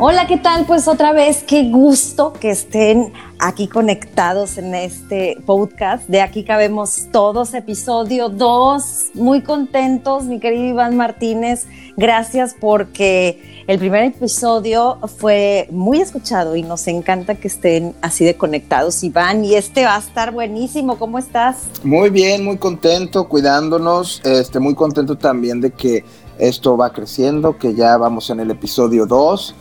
[0.00, 0.64] Hola, ¿qué tal?
[0.64, 6.08] Pues otra vez, qué gusto que estén aquí conectados en este podcast.
[6.08, 8.82] De aquí cabemos todos, episodio 2.
[9.14, 11.66] Muy contentos, mi querido Iván Martínez.
[11.96, 18.36] Gracias porque el primer episodio fue muy escuchado y nos encanta que estén así de
[18.36, 19.44] conectados, Iván.
[19.44, 20.96] Y este va a estar buenísimo.
[20.96, 21.64] ¿Cómo estás?
[21.82, 24.20] Muy bien, muy contento, cuidándonos.
[24.24, 26.04] Este, muy contento también de que
[26.38, 29.56] esto va creciendo, que ya vamos en el episodio 2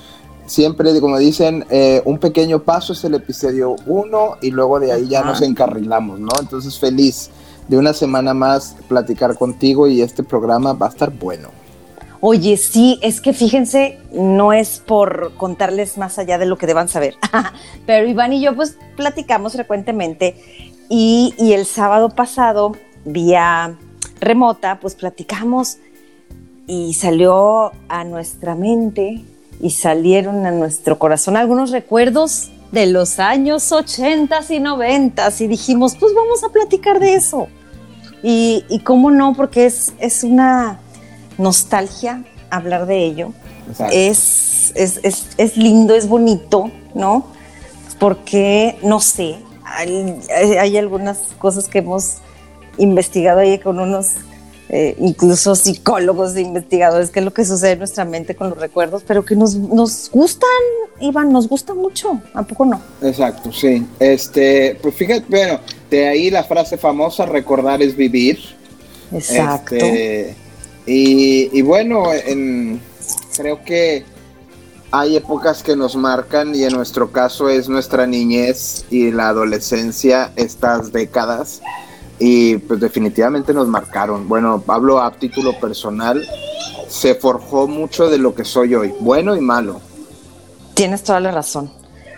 [0.48, 5.08] siempre, como dicen, eh, un pequeño paso es el episodio 1 y luego de ahí
[5.08, 6.30] ya nos encarrilamos, ¿no?
[6.40, 7.30] Entonces feliz
[7.68, 11.50] de una semana más platicar contigo y este programa va a estar bueno.
[12.20, 16.88] Oye, sí, es que fíjense, no es por contarles más allá de lo que deban
[16.88, 17.16] saber,
[17.86, 20.36] pero Iván y yo pues platicamos frecuentemente
[20.90, 22.72] y, y el sábado pasado,
[23.06, 23.78] vía
[24.20, 25.78] remota, pues platicamos
[26.66, 29.24] y salió a nuestra mente
[29.62, 35.96] y salieron a nuestro corazón algunos recuerdos de los años 80 y 90 y dijimos,
[36.00, 37.48] pues vamos a platicar de eso.
[38.24, 40.80] Y, y cómo no, porque es, es una
[41.38, 43.34] nostalgia hablar de ello.
[43.92, 47.26] Es, es, es, es, lindo, es bonito, ¿no?
[48.00, 50.20] Porque, no sé, hay,
[50.60, 52.18] hay algunas cosas que hemos
[52.78, 54.16] investigado ahí con unos
[54.70, 58.60] eh, incluso psicólogos e investigadores, qué es lo que sucede en nuestra mente con los
[58.60, 60.50] recuerdos, pero que nos, nos gustan,
[61.00, 62.82] Iván, nos gusta mucho, ¿a poco no?
[63.02, 63.86] Exacto, sí.
[64.00, 65.60] Este, pues fíjate, bueno,
[65.90, 68.40] de ahí la frase famosa, recordar es vivir.
[69.14, 69.76] Exacto.
[69.76, 70.36] Este,
[70.86, 72.82] y, y, bueno, en,
[73.38, 74.04] creo que
[74.92, 80.32] hay épocas que nos marcan y en nuestro caso es nuestra niñez y la adolescencia,
[80.36, 81.62] estas décadas
[82.20, 84.28] y pues definitivamente nos marcaron.
[84.28, 86.28] Bueno, hablo a título personal,
[86.88, 89.82] se forjó mucho de lo que soy hoy, bueno y malo.
[90.74, 91.72] Tienes toda la razón.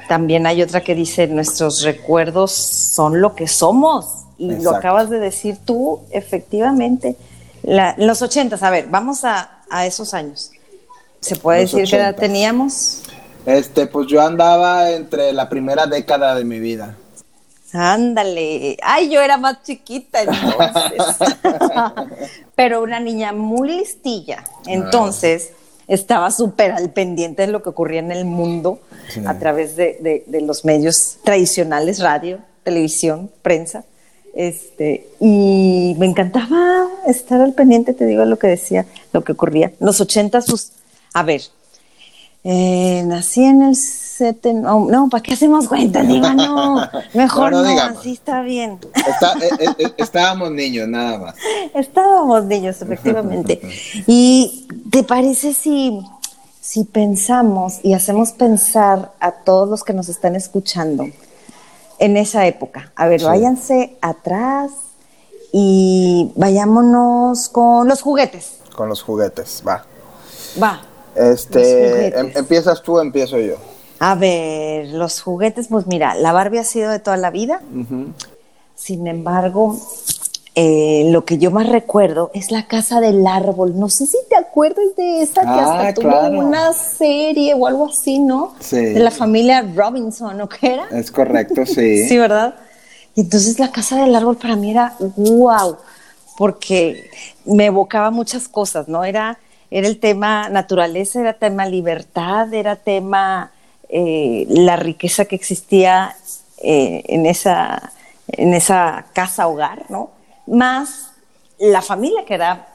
[0.07, 4.25] También hay otra que dice, nuestros recuerdos son lo que somos.
[4.38, 7.16] Y lo acabas de decir tú, efectivamente.
[7.97, 10.52] los ochentas, a ver, vamos a, a esos años.
[11.19, 13.03] ¿Se puede decir qué edad teníamos?
[13.46, 16.96] Este, pues yo andaba entre la primera década de mi vida.
[17.74, 18.78] Ándale.
[18.81, 21.18] Ay, yo era más chiquita entonces.
[22.56, 24.44] Pero una niña muy listilla.
[24.66, 25.52] Entonces,
[25.88, 28.79] estaba súper al pendiente de lo que ocurría en el mundo
[29.25, 33.84] a través de, los medios tradicionales, radio, televisión, prensa.
[34.35, 39.74] Este, y me encantaba estar al pendiente, te digo lo que decía, lo que ocurría.
[39.79, 40.74] Los ochentas, pues,
[41.13, 41.41] a ver,
[42.44, 43.75] eh, nací en el
[44.44, 46.03] no, ¿para qué hacemos cuenta?
[46.03, 48.80] Digo, no, mejor no, así está bien.
[48.96, 51.35] Eh, eh, eh, estábamos niños, nada más.
[51.74, 53.62] Estábamos niños, efectivamente.
[54.08, 56.00] ¿Y te parece si,
[56.62, 61.08] si pensamos y hacemos pensar a todos los que nos están escuchando
[62.00, 62.91] en esa época?
[62.96, 64.72] A ver, váyanse atrás
[65.52, 68.58] y vayámonos con los juguetes.
[68.75, 69.85] Con los juguetes, va.
[70.62, 70.81] Va.
[71.16, 73.56] Este, em, empiezas tú, empiezo yo.
[73.99, 77.61] A ver, los juguetes, pues mira, la Barbie ha sido de toda la vida.
[78.75, 79.77] Sin embargo,
[80.55, 83.77] eh, lo que yo más recuerdo es la casa del árbol.
[83.77, 87.87] No sé si te acuerdas de esa que hasta ah, tuvo una serie o algo
[87.87, 88.55] así, ¿no?
[88.59, 88.77] Sí.
[88.77, 90.87] De la familia Robinson, ¿o qué era?
[90.91, 92.03] Es correcto, sí.
[92.07, 92.55] sí, ¿verdad?
[93.16, 95.77] Y entonces la casa del árbol para mí era wow,
[96.37, 97.09] porque
[97.45, 99.03] me evocaba muchas cosas, ¿no?
[99.03, 99.39] Era,
[99.71, 103.51] era el tema naturaleza, era tema libertad, era tema
[103.89, 106.16] eh, la riqueza que existía
[106.61, 107.91] eh, en, esa,
[108.27, 110.11] en esa casa hogar, ¿no?
[110.45, 111.11] Más
[111.57, 112.67] la familia, que era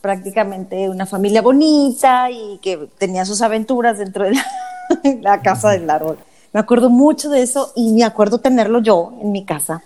[0.00, 4.34] prácticamente una familia bonita y que tenía sus aventuras dentro de
[5.20, 6.18] la, casa del árbol.
[6.52, 9.82] Me acuerdo mucho de eso y me acuerdo tenerlo yo en mi casa,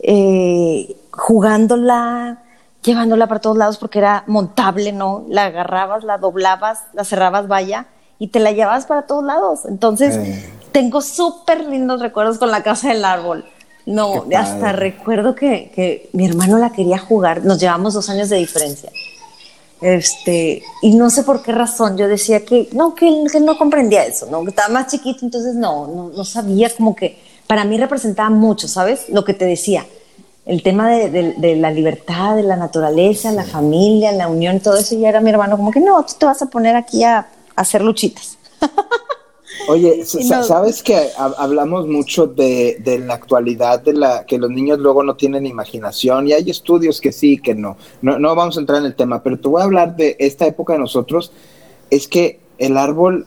[0.00, 2.42] eh, jugándola,
[2.82, 5.24] llevándola para todos lados porque era montable, ¿no?
[5.28, 7.86] La agarrabas, la doblabas, la cerrabas, vaya,
[8.20, 9.60] y te la llevabas para todos lados.
[9.64, 10.48] Entonces, eh.
[10.70, 13.44] tengo súper lindos recuerdos con la casa del árbol.
[13.86, 18.36] No, hasta recuerdo que, que, mi hermano la quería jugar, nos llevamos dos años de
[18.36, 18.92] diferencia.
[19.80, 24.04] Este, y no sé por qué razón, yo decía que no, que, que no comprendía
[24.04, 24.44] eso, ¿no?
[24.44, 28.68] Que estaba más chiquito, entonces no, no, no, sabía, como que para mí representaba mucho,
[28.68, 29.08] ¿sabes?
[29.08, 29.86] Lo que te decía,
[30.44, 34.94] el tema de, de, la libertad, de la naturaleza, la familia, la unión, todo eso,
[34.94, 37.26] y era mi hermano como que no, tú te vas a poner aquí a
[37.60, 38.38] hacer luchitas.
[39.68, 45.16] Oye, ¿sabes que hablamos mucho de, la actualidad, de la que los niños luego no
[45.16, 47.76] tienen imaginación y hay estudios que sí, que no.
[48.02, 48.18] no.
[48.18, 50.72] No vamos a entrar en el tema, pero te voy a hablar de esta época
[50.74, 51.32] de nosotros.
[51.90, 53.26] Es que el árbol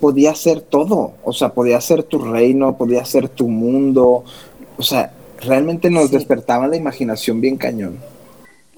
[0.00, 4.24] podía ser todo, o sea, podía ser tu reino, podía ser tu mundo,
[4.76, 7.98] o sea, realmente nos despertaba la imaginación bien cañón.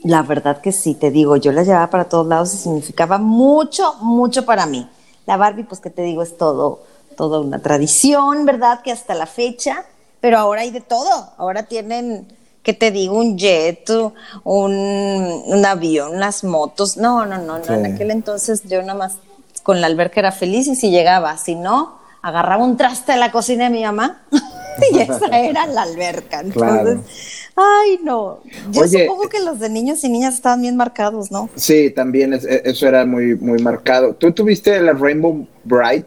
[0.05, 3.95] La verdad que sí, te digo, yo la llevaba para todos lados y significaba mucho,
[4.03, 4.87] mucho para mí.
[5.25, 6.81] La Barbie, pues que te digo, es todo,
[7.17, 8.83] toda una tradición, ¿verdad?
[8.83, 9.87] Que hasta la fecha,
[10.21, 11.31] pero ahora hay de todo.
[11.39, 12.29] Ahora tienen,
[12.63, 13.17] ¿qué te digo?
[13.17, 13.89] Un jet,
[14.45, 14.75] un,
[15.47, 16.99] un avión, unas motos.
[16.99, 17.75] No, no, no, no.
[17.75, 19.17] En aquel entonces yo nada más
[19.63, 23.31] con la alberca era feliz y si llegaba, si no, agarraba un traste de la
[23.31, 24.23] cocina de mi mamá
[24.93, 26.41] y esa era la alberca.
[26.45, 26.99] Entonces,
[27.55, 28.41] ay, no.
[28.71, 31.51] Yo supongo que los de niños y niñas estaban bien marcados, ¿no?
[31.55, 34.15] Sí, también e, eso era muy, muy marcado.
[34.15, 36.07] ¿Tú tuviste la Rainbow Bright?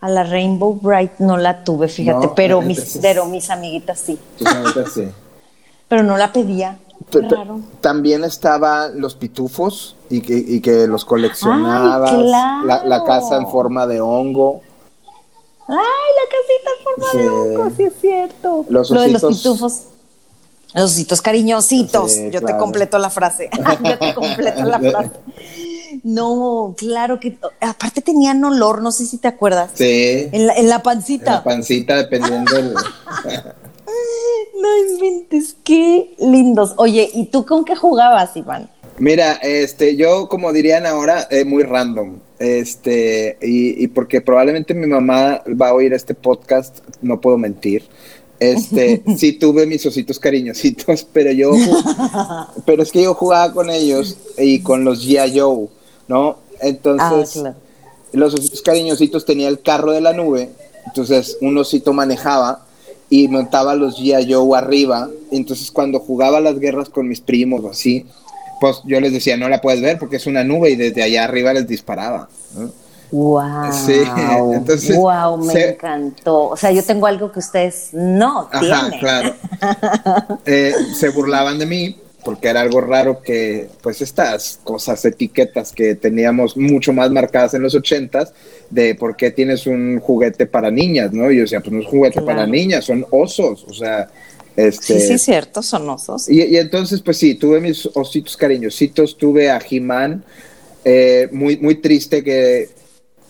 [0.00, 4.18] A la Rainbow Bright no la tuve, fíjate, pero, mis, pero mis amiguitas sí.
[4.38, 5.08] Tus amiguitas sí.
[5.88, 6.78] pero no la pedía.
[7.80, 12.12] También estaban los pitufos y que, y que los coleccionabas.
[12.64, 14.62] la, casa en forma de hongo.
[15.68, 18.64] Ay, la casita en forma de hongo, sí es cierto.
[18.68, 19.82] Los Lo de los pitufos.
[20.74, 22.16] Los ositos cariñositos.
[22.30, 23.50] Yo te completo la frase.
[23.84, 25.12] Yo te completo la frase.
[26.02, 27.38] No, claro que.
[27.60, 29.72] Aparte tenían olor, no sé si te acuerdas.
[29.74, 30.28] Sí.
[30.32, 31.30] En la, en la pancita.
[31.30, 32.74] En la pancita, dependiendo del.
[34.60, 36.74] No inventes, qué lindos.
[36.78, 38.68] Oye, ¿y tú con qué jugabas, Iván?
[39.00, 42.18] Mira, este, yo como dirían ahora, eh, muy random.
[42.38, 47.84] Este, y, porque probablemente mi mamá va a oír este podcast, no puedo mentir.
[48.40, 51.52] Este, sí tuve mis ositos cariñositos, pero yo,
[52.66, 55.38] pero es que yo jugaba con ellos y con los G.I.
[55.38, 55.68] Joe,
[56.08, 56.38] ¿no?
[56.60, 57.54] Entonces, ah,
[58.12, 60.50] los ositos cariñositos tenía el carro de la nube,
[60.86, 62.64] entonces un osito manejaba
[63.10, 64.32] y montaba los G.I.
[64.32, 65.08] Joe arriba.
[65.30, 68.06] Entonces, cuando jugaba las guerras con mis primos o así,
[68.60, 71.24] pues yo les decía, no la puedes ver porque es una nube y desde allá
[71.24, 72.28] arriba les disparaba.
[73.10, 73.72] Wow.
[73.72, 74.02] Sí,
[74.52, 74.96] entonces.
[74.96, 76.48] Wow, me encantó.
[76.48, 78.98] O sea, yo tengo algo que ustedes no tienen.
[78.98, 79.34] claro.
[80.46, 85.94] Eh, se burlaban de mí porque era algo raro que, pues, estas cosas, etiquetas que
[85.94, 88.32] teníamos mucho más marcadas en los ochentas,
[88.70, 91.30] de por qué tienes un juguete para niñas, ¿no?
[91.30, 94.08] Y yo decía, pues no es juguete para niñas, son osos, o sea.
[94.58, 96.28] Este, sí, sí, cierto, son osos.
[96.28, 100.24] Y, entonces, pues sí, tuve mis ositos cariñositos, tuve a He-Man,
[100.84, 102.68] eh, muy, muy triste que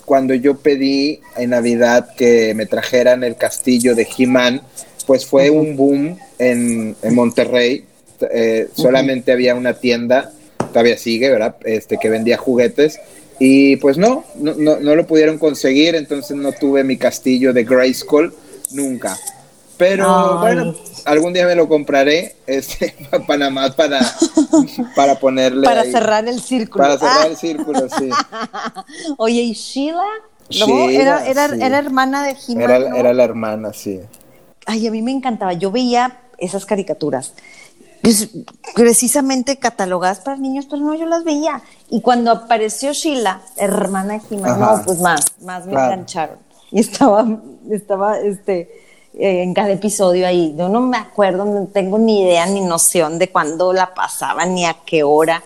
[0.07, 4.63] cuando yo pedí en Navidad que me trajeran el castillo de He-Man,
[5.07, 7.85] pues fue un boom en, en Monterrey,
[8.33, 10.33] eh, solamente había una tienda,
[10.73, 11.57] todavía sigue, ¿verdad?
[11.67, 12.99] Este, que vendía juguetes.
[13.39, 18.33] Y pues no, no, no, lo pudieron conseguir, entonces no tuve mi castillo de Grayskull
[18.73, 19.19] nunca.
[19.79, 22.95] Pero bueno, algún día me lo compraré, este,
[23.27, 24.01] para más para,
[24.97, 25.65] para ponerle.
[25.65, 26.85] Para cerrar el círculo.
[26.85, 28.11] Para cerrar el círculo, sí.
[29.17, 30.05] Oye, ¿y Sheila?
[30.51, 32.77] era, era, era, hermana de Jimena.
[32.77, 34.01] Era, era la hermana, sí.
[34.67, 35.53] Ay, a mí me encantaba.
[35.53, 37.35] Yo veía esas caricaturas
[38.03, 38.31] pues,
[38.75, 41.63] precisamente catalogadas para niños, pero no, yo las veía.
[41.91, 46.39] Y cuando apareció Sheila, hermana de Jimena, no, pues más, más me engancharon.
[46.71, 47.27] Y estaba,
[47.71, 48.71] estaba, este,
[49.19, 50.55] en cada episodio ahí.
[50.57, 54.65] Yo no me acuerdo, no tengo ni idea ni noción de cuándo la pasaba, ni
[54.65, 55.43] a qué hora.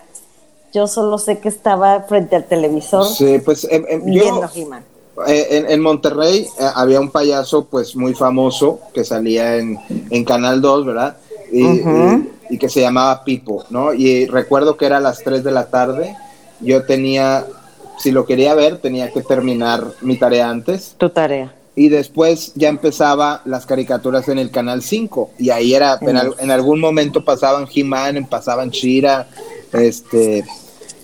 [0.73, 4.83] Yo solo sé que estaba frente al televisor sí, pues, em, em, viendo He-Man.
[5.27, 10.59] Eh, en, Monterrey eh, había un payaso pues muy famoso que salía en, en Canal
[10.59, 11.17] 2, ¿verdad?
[11.53, 13.93] y, que se llamaba Pipo, ¿no?
[13.93, 16.15] Y recuerdo que era a las 3 de la tarde,
[16.59, 17.45] yo tenía,
[17.97, 20.95] si lo quería ver, tenía que terminar mi tarea antes.
[20.97, 21.53] Tu tarea.
[21.75, 26.79] Y después ya empezaba las caricaturas en el Canal 5, y ahí era, en, algún
[26.79, 29.27] momento pasaban He-Man, pasaban Shira,
[29.71, 30.45] este...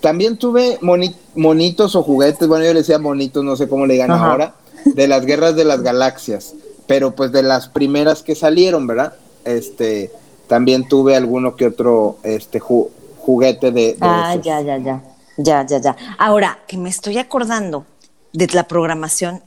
[0.02, 4.12] También tuve monitos o juguetes, bueno, yo le decía monitos, no sé cómo le digan
[4.12, 6.54] ahora, de las guerras de las galaxias,
[6.88, 9.16] pero pues de las primeras que salieron, ¿verdad?
[9.44, 10.10] Este,
[10.48, 15.02] también tuve alguno que otro este juguete de, Ah, ya, ya, ya.
[15.38, 15.96] Ya, ya, ya.
[16.18, 17.86] Ahora, que me estoy acordando
[18.34, 19.42] de la programación,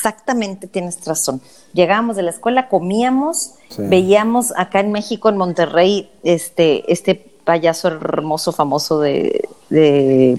[0.00, 1.42] exactamente tienes razón.
[1.74, 7.14] Llegábamos de la escuela, comíamos, veíamos acá en México, en Monterrey, este, este
[7.44, 9.46] payaso hermoso, famoso de,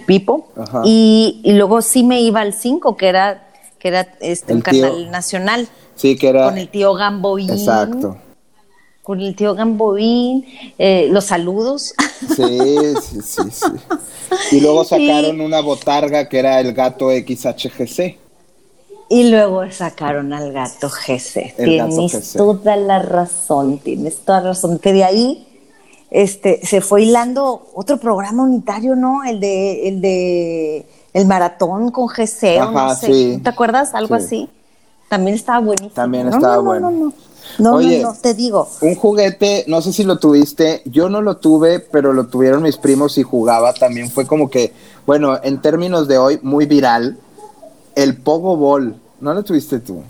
[0.08, 0.48] Pipo.
[0.84, 5.68] Y, luego sí me iba al 5, que era, que era este, un canal nacional.
[5.96, 6.46] Sí, que era.
[6.46, 7.52] Con el tío Gamboín.
[7.52, 8.18] Exacto
[9.04, 10.46] con el tío Gamboín,
[10.78, 11.96] eh, los saludos.
[12.36, 12.60] Sí,
[13.02, 13.66] sí, sí, sí.
[14.56, 18.31] Y luego sacaron una botarga que era el gato XHGC.
[19.14, 21.56] Y luego sacaron al gato GC.
[21.58, 24.80] tienes toda la razón, tienes toda la razón.
[24.80, 25.48] Que de ahí
[26.10, 29.26] este, se fue hilando otro programa unitario, ¿no?
[29.26, 33.40] El de, el de el maratón con GC, o no Ajá, sé, sí.
[33.44, 33.94] ¿te acuerdas?
[33.94, 34.24] Algo Sí.
[34.24, 34.50] así.
[35.10, 35.92] También estaba buenísimo.
[35.94, 36.92] También estaba no, no, bueno.
[36.92, 37.14] No, no,
[37.60, 38.02] no, Oye.
[38.02, 38.70] no, no, te digo.
[38.80, 42.78] Un juguete, no sé si lo tuviste, yo no lo tuve, pero lo tuvieron mis
[42.78, 43.74] primos y jugaba.
[43.74, 44.72] También fue como que,
[45.06, 47.18] bueno, en términos de hoy, muy viral,
[47.96, 48.96] el Pogo Ball.
[49.20, 50.02] ¿No lo tuviste tú?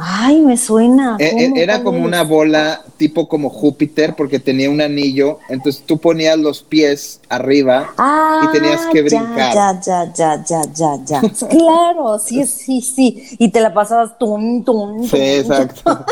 [0.00, 1.16] Ay, me suena.
[1.18, 1.56] Eh, eh, ¿Cómo?
[1.60, 6.38] Era ¿Cuál como una bola tipo como Júpiter porque tenía un anillo, entonces tú ponías
[6.38, 9.54] los pies arriba Ah, y tenías que brincar.
[9.54, 11.20] Ya, ya, ya, ya, ya, ya.
[11.48, 13.24] claro, sí, sí, sí.
[13.38, 16.04] Y te la pasabas tum, tum, Sí, exacto.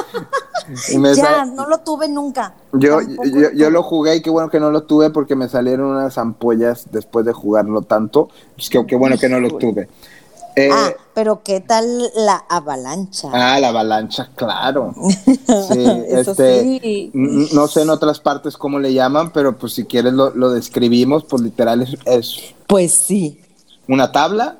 [1.14, 2.54] Ya, no lo tuve nunca.
[2.72, 5.86] yo, yo, yo lo jugué y qué bueno que no lo tuve porque me salieron
[5.92, 8.30] unas ampollas después de jugarlo tanto.
[8.56, 9.88] Pues que, qué bueno que no lo tuve.
[10.58, 13.28] Eh, Ah, pero ¿qué tal la avalancha?
[13.32, 14.94] Ah, la avalancha, claro.
[15.46, 17.10] Sí, este, sí.
[17.14, 21.24] no sé en otras partes cómo le llaman, pero pues si quieres lo, lo describimos,
[21.24, 23.40] pues literal es, es Pues sí.
[23.86, 24.56] una tabla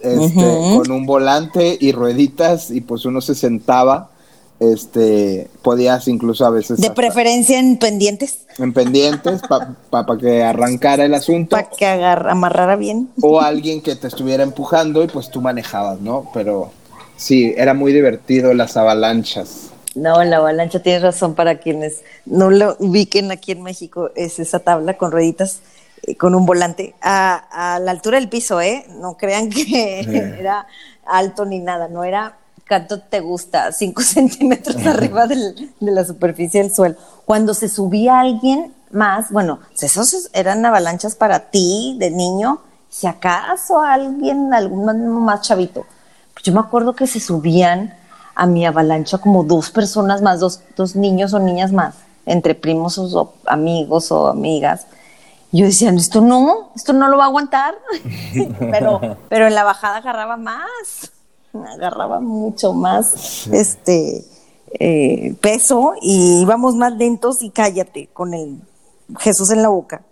[0.00, 4.10] este, con un volante y rueditas y pues uno se sentaba,
[4.60, 9.40] este, podías incluso a veces De preferencia en pendientes, en pendientes
[9.90, 13.08] para que arrancara el asunto para que agarra, amarrara bien.
[13.22, 16.30] o alguien que te estuviera empujando y pues tú manejabas, ¿no?
[16.34, 16.72] Pero
[17.16, 19.70] sí, era muy divertido las avalanchas.
[19.94, 24.60] No, la avalancha tienes razón para quienes no lo ubiquen aquí en México, es esa
[24.60, 25.60] tabla con rueditas
[26.02, 28.86] eh, con un volante a, a la altura del piso, ¿eh?
[29.00, 30.00] No crean que
[30.38, 30.66] era
[31.04, 32.36] alto ni nada, no era,
[32.68, 33.72] ¿cuánto te gusta?
[33.72, 36.96] Cinco centímetros arriba del- de la superficie del suelo.
[37.24, 43.80] Cuando se subía alguien más, bueno, esos eran avalanchas para ti de niño, si acaso
[43.80, 45.84] alguien, algún más chavito.
[46.42, 47.94] Yo me acuerdo que se subían
[48.34, 52.96] a mi avalancha como dos personas más, dos, dos niños o niñas más, entre primos
[52.96, 54.86] o, o amigos o amigas.
[55.50, 57.74] Yo decía, esto no, esto no lo va a aguantar.
[58.70, 61.10] pero, pero en la bajada agarraba más,
[61.74, 64.24] agarraba mucho más este
[64.78, 68.58] eh, peso y íbamos más lentos y cállate con el
[69.18, 70.02] Jesús en la boca.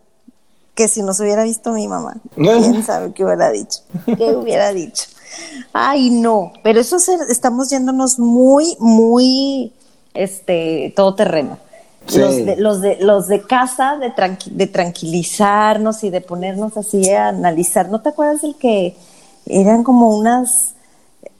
[0.75, 3.81] Que si nos hubiera visto mi mamá, quién sabe qué hubiera dicho,
[4.19, 5.05] qué hubiera dicho.
[5.73, 9.73] Ay, no, pero eso se- estamos yéndonos muy, muy,
[10.15, 11.59] este, todoterreno.
[12.07, 12.19] Sí.
[12.21, 17.11] Los, de, los, de, los de casa, de, tranqui- de tranquilizarnos y de ponernos así
[17.11, 17.89] a analizar.
[17.91, 18.97] ¿No te acuerdas del que
[19.47, 20.75] eran como unas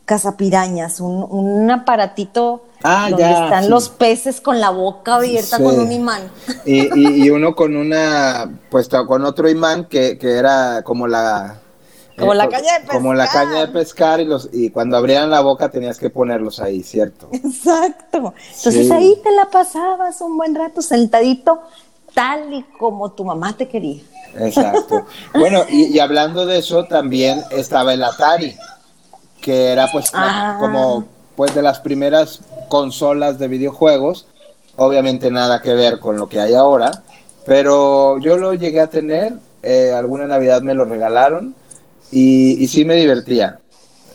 [0.07, 3.71] cazapirañas, un, un aparatito Ah, donde ya, están sí.
[3.71, 5.63] los peces con la boca abierta Sí.
[5.63, 6.23] con un imán?
[6.65, 11.59] Y, y- y uno con una, pues con otro imán que, que era como la...
[12.17, 13.45] Como la caña de Como la pescar.
[13.49, 17.29] caña de pescar y, los, y cuando abrían la boca tenías que ponerlos ahí, ¿cierto?
[17.33, 18.33] Exacto.
[18.57, 18.93] Entonces Sí.
[18.93, 21.61] ahí te la pasabas un buen rato sentadito,
[22.15, 24.01] tal y como tu mamá te quería.
[24.39, 25.07] Exacto.
[25.35, 28.55] Bueno, y, y hablando de eso, también estaba el Atari,
[29.47, 30.57] que era pues Ah.
[30.59, 31.05] como
[31.37, 34.27] pues de las primeras consolas de videojuegos,
[34.75, 37.05] obviamente nada que ver con lo que hay ahora,
[37.45, 41.55] pero yo lo llegué a tener, eh, alguna Navidad me lo regalaron
[42.11, 43.61] y, y sí me divertía.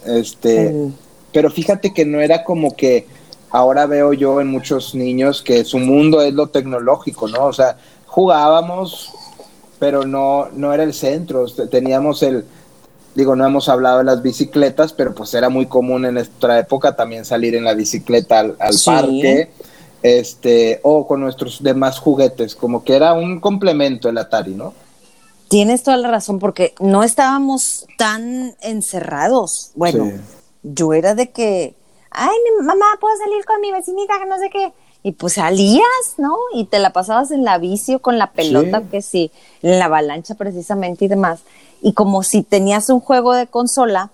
[0.06, 0.94] Este, Mm.
[1.32, 3.08] pero fíjate que no era como que
[3.52, 7.46] ahora veo yo en muchos niños que su mundo es lo tecnológico, ¿no?
[7.46, 9.12] O sea, jugábamos,
[9.80, 11.46] pero no, no era el centro.
[11.46, 12.44] Te- Teníamos el,
[13.16, 16.96] digo, no hemos hablado de las bicicletas, pero pues era muy común en nuestra época
[16.96, 18.86] también salir en la bicicleta al, al Sí.
[18.90, 19.52] parque,
[20.04, 24.74] este, o con nuestros demás juguetes, como que era un complemento el Atari, ¿no?
[25.48, 29.72] Tienes toda la razón, porque no estábamos tan encerrados.
[29.76, 30.14] Bueno, Sí.
[30.64, 31.76] yo era de que,
[32.10, 34.72] ay, mi mamá, puedo salir con mi vecinita, que no sé qué.
[35.04, 35.84] Y pues salías,
[36.18, 36.36] ¿no?
[36.54, 38.86] Y te la pasabas en la bici o con la pelota, Sí.
[38.92, 41.42] que sí, en la avalancha precisamente y demás.
[41.82, 44.12] Y como si tenías un juego de consola,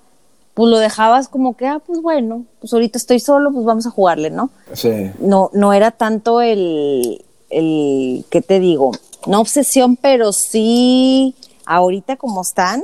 [0.53, 3.91] pues lo dejabas como que, ah, pues bueno, pues ahorita estoy solo, pues vamos a
[3.91, 4.49] jugarle, ¿no?
[4.73, 5.11] Sí.
[5.19, 8.91] no, no era tanto el, el, ¿qué te digo?
[9.27, 12.81] No obsesión, pero sí, ahorita como están,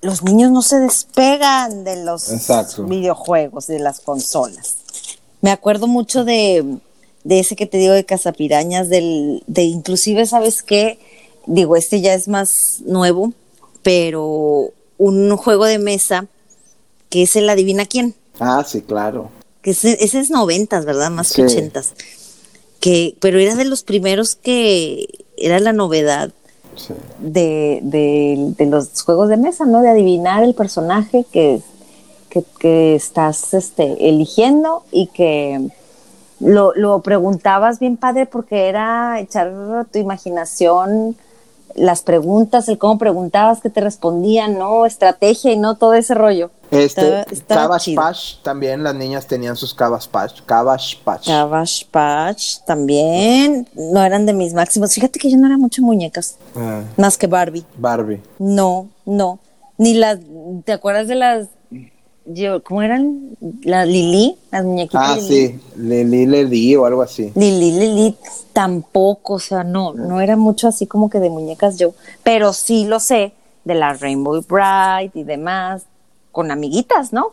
[0.00, 2.84] los niños no se despegan de los Exacto.
[2.84, 4.76] videojuegos, de las consolas.
[5.42, 6.78] Me acuerdo mucho de,
[7.24, 10.98] de ese que te digo de Casapirañas, del, de inclusive, ¿sabes qué?
[11.46, 13.32] Digo, este ya es más nuevo,
[13.82, 16.26] pero un juego de mesa
[17.08, 19.30] que es el Adivina quién Ah, sí, claro.
[19.62, 21.10] que ese, ese es noventas, ¿verdad?
[21.10, 21.94] Más que ochentas.
[22.80, 26.30] Que, pero era de los primeros que era la novedad
[26.74, 26.94] Sí.
[27.18, 29.82] de, de- de los juegos de mesa, ¿no?
[29.82, 31.60] De adivinar el personaje que,
[32.30, 35.68] que, que estás este, eligiendo y que
[36.40, 39.52] lo, lo preguntabas bien padre porque era echar
[39.92, 41.14] tu imaginación
[41.74, 44.86] las preguntas, el cómo preguntabas, que te respondían, ¿no?
[44.86, 46.50] Estrategia y no todo ese rollo.
[46.70, 50.40] Este, Cabash Patch, también las niñas tenían sus Cabash Patch.
[50.46, 51.26] Cabash Patch.
[51.26, 53.68] Cabash Patch también.
[53.74, 54.94] No eran de mis máximos.
[54.94, 56.38] Fíjate que yo no era mucho muñecas.
[56.56, 56.80] Ah.
[56.96, 57.64] Más que Barbie.
[57.76, 58.22] Barbie.
[58.38, 59.38] No, no.
[59.76, 60.18] Ni las.
[60.64, 61.48] ¿Te acuerdas de las
[62.24, 63.36] yo, ¿cómo eran?
[63.62, 65.18] La Lili, las muñequitas.
[65.18, 67.32] Ah, sí, Lili Lili o algo así.
[67.34, 68.16] Lili Lili
[68.52, 72.84] tampoco, o sea, no, no era mucho así como que de muñecas yo, pero sí
[72.84, 73.32] lo sé
[73.64, 75.84] de la Rainbow Bright y demás,
[76.30, 77.32] con amiguitas, ¿no?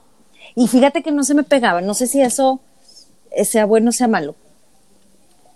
[0.55, 2.59] Y fíjate que no se me pegaba, no sé si eso
[3.43, 4.35] sea bueno o sea malo.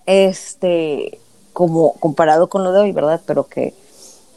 [0.06, 1.20] Este,
[1.54, 3.22] como comparado con lo de hoy, ¿verdad?
[3.26, 3.74] Pero que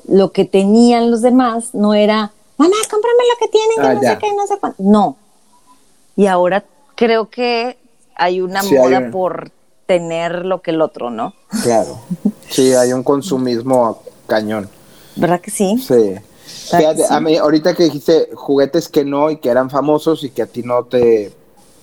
[0.08, 4.00] lo que tenían los demás no era mamá, cómprame lo que tienen, que ah, no
[4.00, 4.82] sé qué, no sé cuánto.
[4.82, 5.16] No.
[6.16, 7.76] Y ahora creo que
[8.14, 9.50] hay una moda por
[9.86, 11.34] tener lo que el otro, ¿no?
[11.62, 11.98] Claro.
[12.48, 14.70] Sí, hay un consumismo cañón.
[15.16, 15.76] ¿Verdad que sí?
[15.78, 16.14] Sí.
[16.46, 20.42] Fíjate, a mí, ahorita que dijiste juguetes que no y que eran famosos y que
[20.42, 21.32] a ti no te.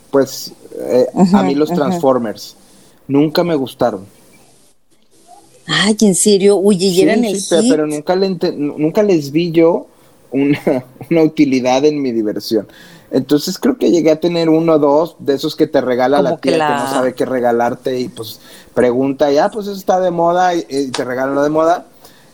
[0.10, 2.56] Pues, eh, a mí los Transformers
[3.10, 4.06] nunca me gustaron.
[5.68, 9.88] Ay, en serio, uy, y eran el sí, pero nunca, nunca les vi yo
[11.10, 12.68] una, utilidad en mi diversión.
[13.12, 16.38] Entonces creo que llegué a tener uno o dos de esos que te regala la
[16.38, 18.40] tía que, no sabe qué regalarte y pues
[18.74, 21.86] pregunta, ya, pues eso está de moda y, te regalan lo de moda.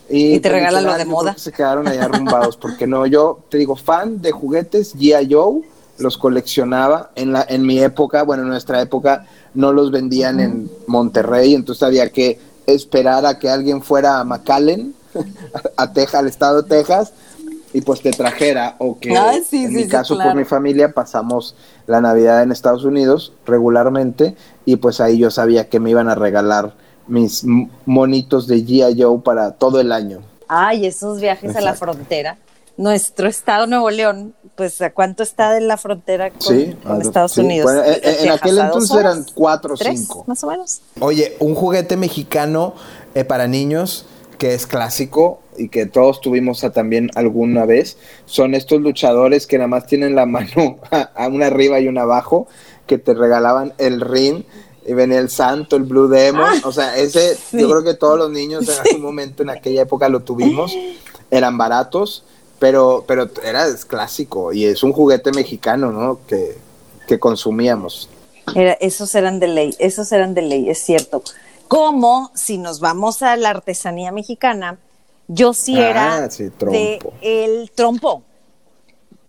[0.10, 1.38] Y, te regalan lo de moda.
[1.38, 5.28] Se quedaron ahí arrumbados, porque no, yo te digo, fan de juguetes, G.I.
[5.32, 5.62] Joe,
[5.98, 10.72] los coleccionaba en, la, en mi época, bueno, en nuestra época no los vendían en
[10.88, 14.96] Monterrey, entonces había que esperar a que alguien fuera a McAllen,
[15.78, 17.12] a Texas, al estado de Texas,
[17.74, 21.56] y pues te trajera o que en mi caso por mi familia pasamos
[21.88, 24.36] la Navidad en Estados Unidos regularmente
[24.66, 26.74] y pues ahí yo sabía que me iban a regalar
[27.08, 27.44] mis
[27.86, 29.02] monitos de G.I.
[29.02, 30.22] Joe para todo el año.
[30.48, 32.38] Ay, esos viajes a la frontera.
[32.78, 37.70] Nuestro estado Nuevo León, pues ¿a cuánto está de la frontera con, Estados Unidos?
[38.02, 40.24] en, aquel entonces eran cuatro o cinco.
[40.28, 40.82] Más o menos.
[41.02, 42.74] Oye, un juguete mexicano
[43.16, 44.06] eh, para niños
[44.40, 49.68] que es clásico y que todos tuvimos también alguna vez, son estos luchadores que nada
[49.68, 52.48] más tienen la mano a, una arriba y una abajo,
[52.88, 54.44] que te regalaban el ring
[54.88, 58.18] y venía el santo, el Blue Demon, ah, o sea, ese yo creo que todos
[58.18, 60.76] los niños en algún momento en aquella época lo tuvimos,
[61.30, 62.24] eran baratos,
[62.58, 66.22] pero, pero era clásico y es un juguete mexicano, ¿no?
[66.26, 66.58] Que,
[67.08, 68.10] que consumíamos.
[68.56, 71.22] Era, esos eran de ley, esos eran de ley, es cierto
[71.70, 74.80] como si nos vamos a la artesanía mexicana,
[75.28, 76.28] yo sí ah, era
[76.72, 78.24] de el trompo.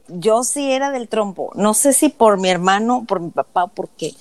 [0.08, 1.52] Yo sí era del trompo.
[1.54, 4.14] No sé si por mi hermano, por mi papá, por qué.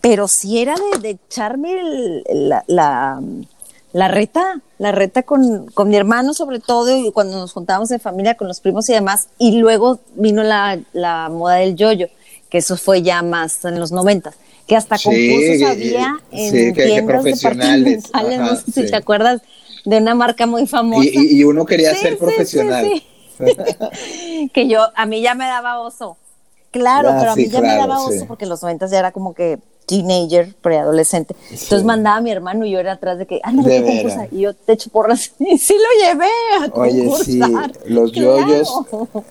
[0.00, 6.60] Pero sí era de, echarme la, la, reta, la reta con, con, mi hermano sobre
[6.60, 9.28] todo, y cuando nos juntábamos en familia con los primos y demás.
[9.38, 12.06] Y luego vino la, la moda del yoyo,
[12.48, 18.10] que eso fue ya más en los noventas que hasta concursos había en tiendas departamentales,
[18.12, 19.40] no sé si te acuerdas
[19.84, 21.08] de una marca muy famosa.
[21.12, 23.02] Y, uno quería ser profesional.
[24.52, 26.16] que yo, a mí ya me daba oso.
[26.72, 29.12] Claro, ah, pero a mí ya me daba oso porque en los noventas ya era
[29.12, 31.36] como que teenager, preadolescente.
[31.50, 34.26] Entonces mandaba a mi hermano y yo era atrás de que, ah, no, qué concursa.
[34.32, 35.32] Y yo te echo porras.
[35.38, 36.26] Y sí lo llevé
[36.60, 37.40] a Oye, sí,
[37.86, 38.68] los yoyos,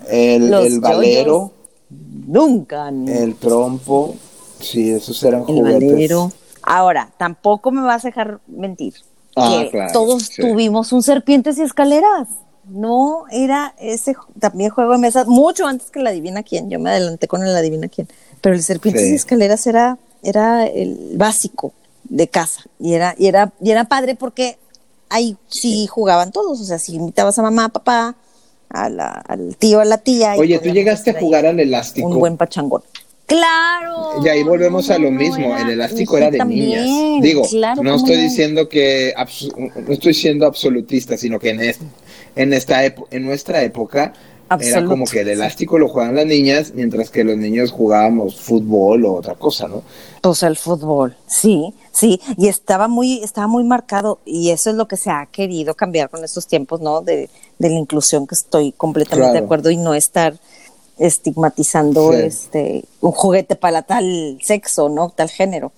[0.10, 1.52] el, el valero.
[1.90, 2.90] Nunca.
[2.90, 4.16] El trompo.
[4.60, 6.12] Sí, esos eran el juguetes.
[6.62, 8.96] Ahora, tampoco me vas a dejar mentir.
[9.36, 12.28] Ah, que todos tuvimos un serpientes y escaleras.
[12.68, 16.70] No, era ese también juego de mesa, mucho antes que la Divina Quién.
[16.70, 18.08] Yo me adelanté con el Adivina Quién.
[18.42, 21.74] Pero el serpientes y escaleras era, era el básico
[22.06, 22.64] de casa.
[22.80, 24.58] Y era, y era, y era padre porque
[25.10, 26.60] ahí sí jugaban todos.
[26.60, 28.16] O sea, si invitabas a mamá, a papá,
[28.70, 30.34] a la, al tío, a la tía.
[30.38, 32.08] Oye, ¿tú llegaste a jugar al elástico?
[32.08, 32.82] Un buen pachangón.
[33.26, 34.24] Claro.
[34.24, 36.86] Y ahí volvemos a lo mismo, el elástico era de niñas.
[37.22, 37.44] Digo,
[37.82, 39.14] no estoy diciendo que
[39.58, 41.62] no estoy siendo absolutista, sino que en
[42.36, 44.14] en esta en nuestra época
[44.60, 49.06] era como que el elástico lo jugaban las niñas, mientras que los niños jugábamos fútbol
[49.06, 49.82] o otra cosa, ¿no?
[50.22, 54.88] Pues el fútbol, sí, sí, y estaba muy, estaba muy marcado, y eso es lo
[54.88, 57.02] que se ha querido cambiar con estos tiempos, ¿no?
[57.02, 60.36] De, de la inclusión, que estoy completamente de acuerdo, y no estar
[60.98, 65.10] estigmatizando este un juguete para tal sexo, ¿no?
[65.10, 65.72] Tal género.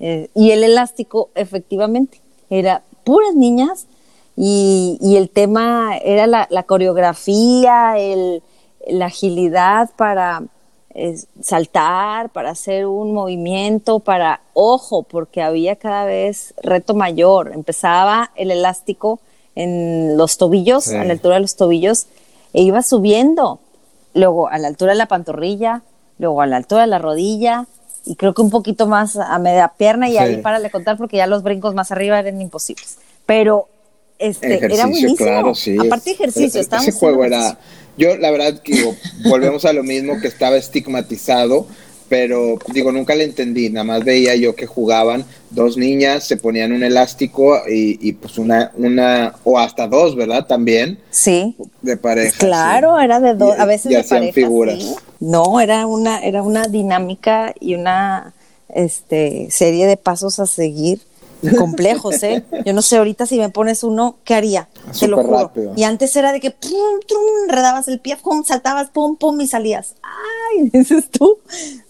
[0.00, 3.86] Eh, y el elástico, efectivamente, era puras niñas
[4.36, 8.42] y, el tema era la, coreografía, el,
[8.86, 10.42] la agilidad para
[11.40, 17.52] saltar, para hacer un movimiento, para, ojo, porque había cada vez reto mayor.
[17.54, 19.20] Empezaba el elástico
[19.54, 22.06] en los tobillos, a la altura de los tobillos,
[22.52, 23.58] e iba subiendo,
[24.16, 25.82] luego a la altura de la pantorrilla,
[26.18, 27.66] luego a la altura de la rodilla,
[28.04, 31.18] y creo que un poquito más a media pierna, y ahí para de contar porque
[31.18, 32.98] ya los brincos más arriba eran imposibles.
[33.26, 33.68] Pero
[34.18, 35.16] este, era buenísimo.
[35.16, 35.76] Claro, sí.
[35.78, 37.58] Aparte ejercicio, Ese juego era,
[37.96, 38.94] yo la verdad que
[39.28, 41.66] volvemos a lo mismo que estaba estigmatizado
[42.08, 46.72] pero digo, nunca le entendí, nada más veía yo que jugaban dos niñas, se ponían
[46.72, 50.46] un elástico y, pues una, una, o hasta dos, ¿verdad?
[50.46, 50.98] También.
[51.10, 51.56] Sí.
[51.82, 52.38] De pareja.
[52.38, 54.96] Claro, era de dos, a veces de hacían figuras.
[55.20, 58.34] No, era una, era una dinámica y una
[58.74, 61.00] este, serie de pasos a seguir
[61.58, 62.44] complejos, ¿eh?
[62.64, 64.68] Yo no sé, ahorita si me pones uno, ¿qué haría?
[64.98, 65.52] Te lo juro.
[65.76, 69.46] Y antes era de que pum, trum, enredabas el pie, pum, saltabas, pum, pum, y
[69.46, 69.94] salías.
[70.02, 71.38] Ay, dices tú.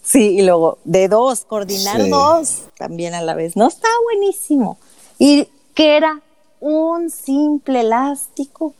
[0.01, 3.55] Sí, y luego de dos, coordinar dos también a la vez.
[3.55, 4.77] No, está buenísimo.
[5.19, 6.21] ¿Y qué era?
[6.59, 8.73] Un simple elástico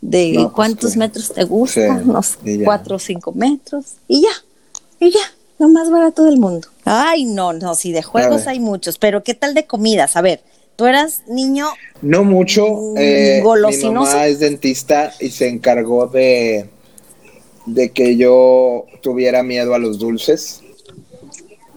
[0.00, 4.28] de pues cuántos metros te gusta, unos cuatro o cinco metros, y ya,
[5.00, 5.20] y ya
[5.58, 6.68] lo más barato del mundo.
[6.84, 10.16] Ay, no, no, sí, de juegos hay muchos, pero ¿qué tal de comidas?
[10.16, 10.40] A ver,
[10.76, 11.68] tú eras niño.
[12.02, 12.66] No mucho.
[12.66, 16.68] Mm, eh, mi mamá es dentista y se encargó de,
[17.66, 20.60] de que yo tuviera miedo a los dulces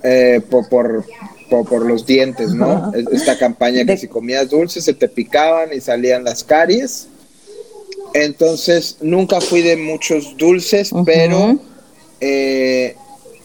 [0.04, 1.06] eh, por, por,
[1.50, 2.92] por, los dientes, ¿no?
[3.12, 7.08] Esta campaña que si comías dulces se te picaban y salían las caries.
[8.14, 11.60] Entonces, nunca fui de muchos dulces, pero
[12.22, 12.96] eh,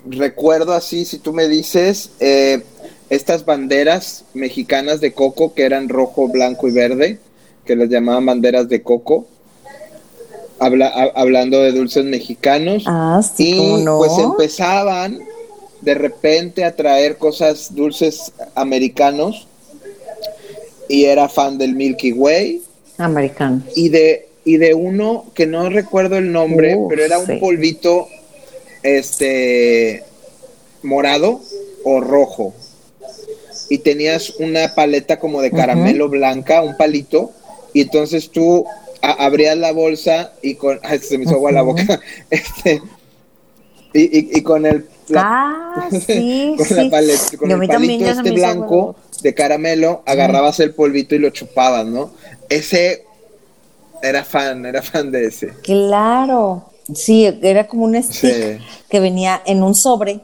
[0.07, 2.62] recuerdo así, si tú me dices, eh,
[3.11, 7.19] estas banderas mexicanas de coco que eran rojo, blanco y verde,
[7.65, 9.27] que las llamaban banderas de coco.
[10.59, 12.85] hablando de dulces mexicanos.
[12.87, 15.19] Ah, sí, y pues empezaban
[15.81, 19.47] de repente a traer cosas dulces americanos.
[20.88, 22.62] Y era fan del Milky Way.
[22.99, 23.62] Americano.
[23.75, 28.09] Y de, y de uno que no recuerdo el nombre, pero era un polvito
[28.83, 30.05] este
[30.83, 31.40] morado
[31.85, 32.55] o rojo
[33.68, 37.33] y tenías una paleta como de caramelo blanca, un palito,
[37.73, 38.66] y entonces tú
[39.01, 41.99] abrías la bolsa y con se me hizo agua la boca
[42.31, 42.83] este
[43.95, 49.35] y, y, con el ah, sí, con la paleta, con el palito este blanco de
[49.35, 52.12] caramelo agarrabas el polvito y lo chupabas, ¿no?
[52.49, 53.05] Ese
[54.03, 55.49] era fan, era fan de ese.
[55.62, 56.72] Claro.
[56.95, 60.21] Sí, era como un stick que venía en un sobre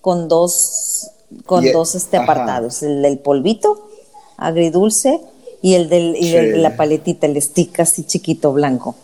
[0.00, 1.10] con dos,
[1.46, 3.88] con dos este, apartados, el del polvito
[4.36, 5.20] agridulce
[5.62, 8.96] y el, del, y de la paletita, el stick así chiquito blanco.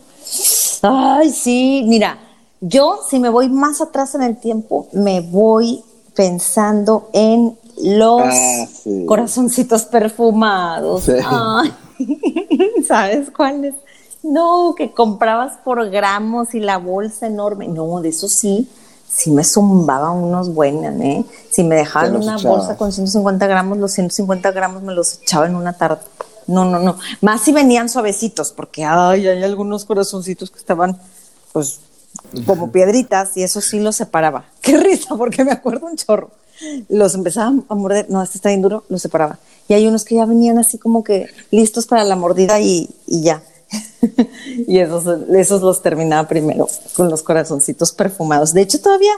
[0.82, 2.18] Ay, sí, mira,
[2.60, 5.82] yo si me voy más atrás en el tiempo, me voy
[6.14, 8.66] pensando en los ah,
[9.06, 11.04] corazoncitos perfumados.
[12.86, 13.74] ¿Sabes cuáles?
[14.28, 17.66] No, que comprabas por gramos y la bolsa enorme.
[17.66, 18.68] No, de eso sí,
[19.08, 21.24] sí me zumbaban unos buenos, ¿eh?
[21.50, 25.54] Si me dejaban una bolsa con 150 gramos, los 150 gramos me los echaba en
[25.54, 26.02] una tarde.
[26.46, 26.98] No, no, no.
[27.22, 30.98] Más si venían suavecitos, porque ay, hay algunos corazoncitos que estaban,
[31.52, 31.80] pues,
[32.44, 34.44] como piedritas, y eso sí los separaba.
[34.60, 36.30] Qué risa, porque me acuerdo un chorro.
[36.90, 39.38] Los empezaba a morder, no, este está bien duro, los separaba.
[39.68, 43.22] Y hay unos que ya venían así como que listos para la mordida y, y
[43.22, 43.42] ya.
[44.66, 48.52] y esos, esos los terminaba primero con los corazoncitos perfumados.
[48.52, 49.12] De hecho, todavía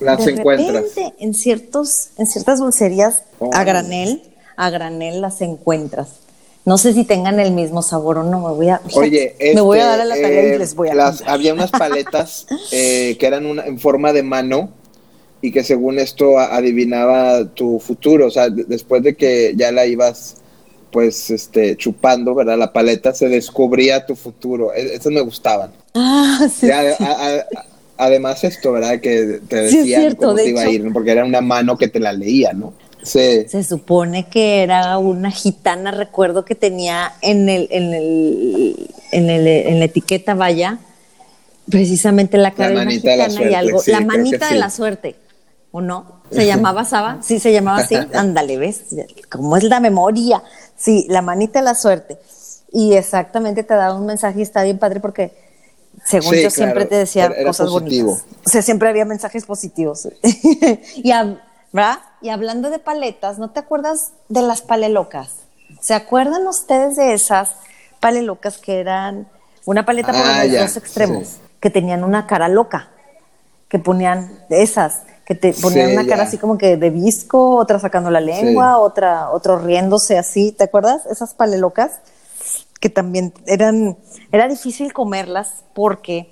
[0.00, 0.84] las encuentras
[1.18, 4.22] en ciertos, en ciertas dulcerías a granel,
[4.56, 6.08] a granel las encuentras.
[6.64, 8.40] No sé si tengan el mismo sabor o no.
[8.40, 10.88] Me voy a, Oye, me voy a dar a la tarea y eh, les voy
[10.88, 10.94] a.
[10.94, 14.70] Las, había unas paletas eh, que eran una, en forma de mano
[15.42, 18.26] y que según esto adivinaba tu futuro.
[18.26, 20.36] O sea, después de que ya la ibas
[20.94, 22.56] pues este chupando, ¿verdad?
[22.56, 24.72] La paleta se descubría tu futuro.
[24.72, 25.72] E, esas me gustaban.
[25.92, 26.68] Ah, sí.
[27.96, 29.00] además esto, ¿verdad?
[29.00, 32.12] Que te decían cómo te iba a ir, porque era una mano que te la
[32.12, 32.74] leía, ¿no?
[33.02, 33.44] Sí.
[33.48, 39.46] Se supone que era una gitana, recuerdo que tenía en el, en el, en el,
[39.48, 40.78] en la etiqueta, vaya,
[41.68, 43.82] precisamente la cara de una gitana y algo.
[43.88, 45.16] la manita de la suerte,
[45.72, 46.22] ¿o no?
[46.30, 47.18] ¿Se llamaba Saba?
[47.20, 47.96] Sí, se llamaba así.
[48.14, 48.84] Ándale, ¿ves?
[49.28, 50.42] ¿Cómo es la memoria?
[50.76, 52.18] Sí, la manita de la suerte.
[52.72, 55.32] Y exactamente te daba un mensaje y está bien padre porque,
[56.04, 58.24] según yo, siempre te decía cosas bonitas.
[58.44, 60.08] O sea, siempre había mensajes positivos.
[60.22, 61.12] y,
[61.72, 61.98] ¿verdad?
[62.20, 65.30] y hablando de paletas, ¿no te acuerdas de las palelocas?
[65.80, 67.52] ¿Se acuerdan ustedes de esas
[68.00, 69.28] palelocas que eran
[69.66, 72.88] una paleta por ah, los dos extremos, que tenían una cara loca,
[73.68, 75.02] que ponían esas?
[75.24, 79.30] Que te ponían una cara así como que de visco, otra sacando la lengua, otra,
[79.30, 81.06] otro riéndose así, ¿te acuerdas?
[81.06, 82.00] Esas palelocas
[82.80, 83.96] que también eran,
[84.30, 86.30] era difícil comerlas porque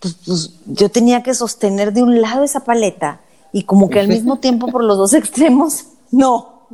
[0.00, 3.20] pues, pues, yo tenía que sostener de un lado esa paleta
[3.52, 6.68] y como que al mismo tiempo por los dos extremos, no,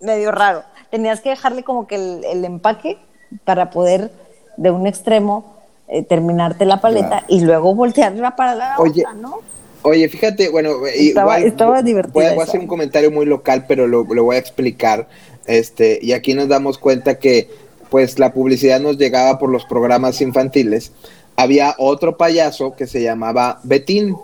[0.00, 0.62] medio raro.
[0.90, 2.98] Tenías que dejarle como que el, empaque
[3.44, 4.10] para poder
[4.56, 5.56] de un extremo
[5.88, 9.40] eh, terminarte la paleta y luego voltearla para la otra, ¿no?
[9.82, 12.14] Oye, fíjate, bueno, estaba, estaba divertido.
[12.14, 15.08] Voy, a hacer un comentario muy local, pero lo, lo, voy a explicar.
[15.46, 17.48] Este, y aquí nos damos cuenta que
[17.90, 20.92] pues la publicidad nos llegaba por los programas infantiles.
[21.36, 24.16] Había otro payaso que se llamaba Betín,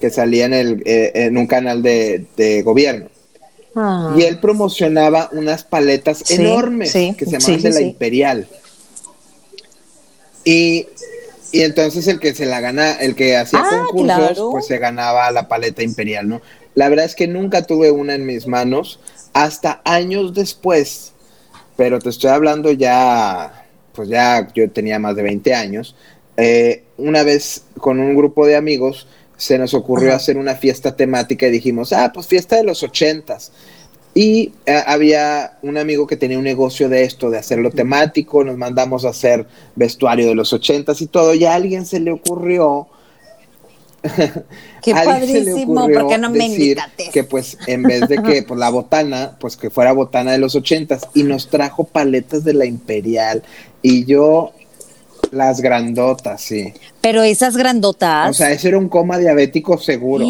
[0.00, 3.06] que salía en, el, eh, en un canal de, gobierno.
[3.74, 4.14] Ah.
[4.16, 8.48] Y él promocionaba unas paletas enormes que se llamaban de la Imperial.
[10.44, 10.86] Y
[11.50, 15.30] y entonces el que se la gana, el que hacía ah, concursos, pues se ganaba
[15.30, 16.42] la paleta imperial, ¿no?
[16.74, 19.00] La verdad es que nunca tuve una en mis manos
[19.32, 21.12] hasta años después,
[21.76, 25.96] pero te estoy hablando ya, pues ya yo tenía más de 20 años.
[26.36, 29.06] Eh, una vez con un grupo de amigos
[29.36, 33.52] se nos ocurrió hacer una fiesta temática y dijimos, ah, pues fiesta de los ochentas.
[34.18, 38.56] Y eh, había un amigo que tenía un negocio de esto, de hacerlo temático, nos
[38.56, 42.88] mandamos a hacer vestuario de los ochentas y todo, y a alguien se le ocurrió...
[44.82, 46.78] Qué padrísimo, porque no me decir
[47.12, 50.56] Que pues en vez de que pues, la botana, pues que fuera botana de los
[50.56, 53.44] ochentas, y nos trajo paletas de la Imperial,
[53.82, 54.50] y yo
[55.32, 56.72] las grandotas, sí.
[57.00, 58.30] Pero esas grandotas.
[58.30, 60.26] O sea, ese era un coma diabético seguro.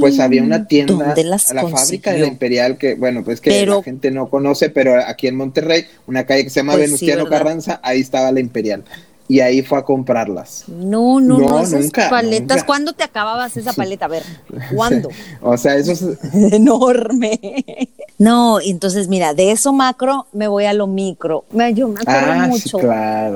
[0.00, 1.14] Pues había una tienda,
[1.52, 5.26] la fábrica de la Imperial, que, bueno, pues que la gente no conoce, pero aquí
[5.26, 8.84] en Monterrey, una calle que se llama pues Venustiano Carranza, ahí estaba la Imperial
[9.28, 10.64] y ahí fue a comprarlas.
[10.68, 12.64] No, no, no, esas paletas.
[12.64, 14.06] ¿Cuándo te acababas esa paleta?
[14.06, 14.22] A ver,
[14.74, 15.08] ¿cuándo?
[15.40, 16.02] o sea, eso es
[16.52, 17.88] enorme.
[18.18, 21.44] No, entonces mira, de eso macro me voy a lo micro.
[21.74, 22.78] Yo me acuerdo ah, mucho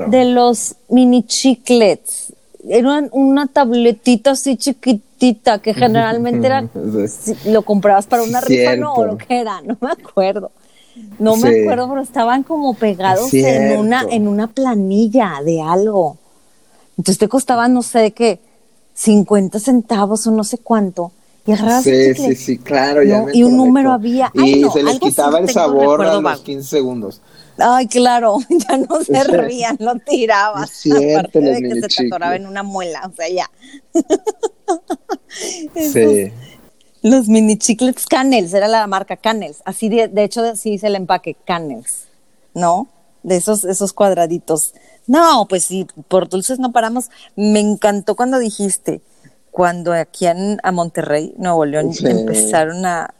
[0.07, 2.33] de los mini chiclets.
[2.67, 6.67] Era una tabletita así chiquitita que generalmente era,
[7.45, 10.51] lo comprabas para una rifa, no, o lo que era, no me acuerdo.
[11.19, 16.17] No me acuerdo, pero estaban como pegados en una, en una planilla de algo.
[16.97, 18.39] Entonces te costaban, no sé qué,
[18.93, 21.11] 50 centavos o no sé cuánto.
[21.45, 23.01] Y sí, sí, sí, claro.
[23.33, 24.31] y un número había.
[24.35, 27.21] y se les quitaba el sabor a los 15 segundos.
[27.57, 30.69] Ay, claro, ya no se reían, lo tirabas.
[30.69, 33.49] Cierto, aparte de que se te atoraba en una muela, o sea, ya.
[35.75, 36.31] sí.
[37.01, 39.61] Los mini chiclets Canels, era la marca Canels.
[39.65, 42.05] Así de, de hecho, así dice el empaque, Canels,
[42.53, 42.87] ¿no?
[43.23, 44.73] De esos, esos cuadraditos.
[45.07, 47.09] No, pues sí, por dulces no paramos.
[47.35, 49.01] Me encantó cuando dijiste,
[49.49, 53.13] cuando aquí en, a Monterrey, Nuevo León, empezaron a,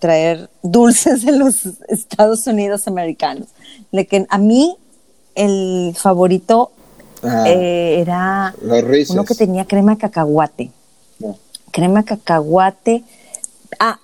[0.00, 3.48] traer dulces de los Estados Unidos americanos.
[3.90, 4.76] De que a mí
[5.34, 6.72] el favorito
[7.22, 7.44] ah.
[7.46, 8.54] eh, era
[9.08, 10.72] uno que tenía crema cacahuate.
[11.70, 13.04] Crema cacahuate
[13.78, 13.98] Ah,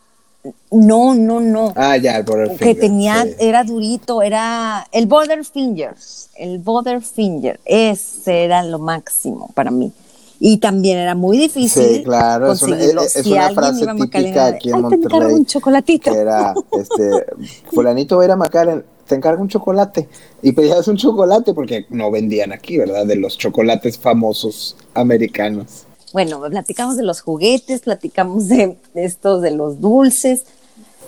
[0.71, 1.73] no, no, no.
[1.75, 2.59] Ah, ya, el Finger.
[2.59, 9.51] Que tenía, era durito, era el Border Fingers, el Border Finger, ese era lo máximo
[9.55, 9.93] para mí.
[10.41, 11.83] Y también era muy difícil.
[11.83, 15.29] Sí, claro, es una, es, una frase típica aquí en Monterrey.
[15.29, 16.13] Te un chocolatito.
[16.13, 17.25] Que era, este,
[17.73, 20.09] fulanito va a ir a Macalen, te encargo un chocolate.
[20.43, 23.07] Y pedías un chocolate porque no vendían aquí, ¿verdad?
[23.07, 25.87] De los chocolates famosos americanos.
[26.15, 30.45] Bueno, platicamos de los juguetes, platicamos de, estos, de los dulces.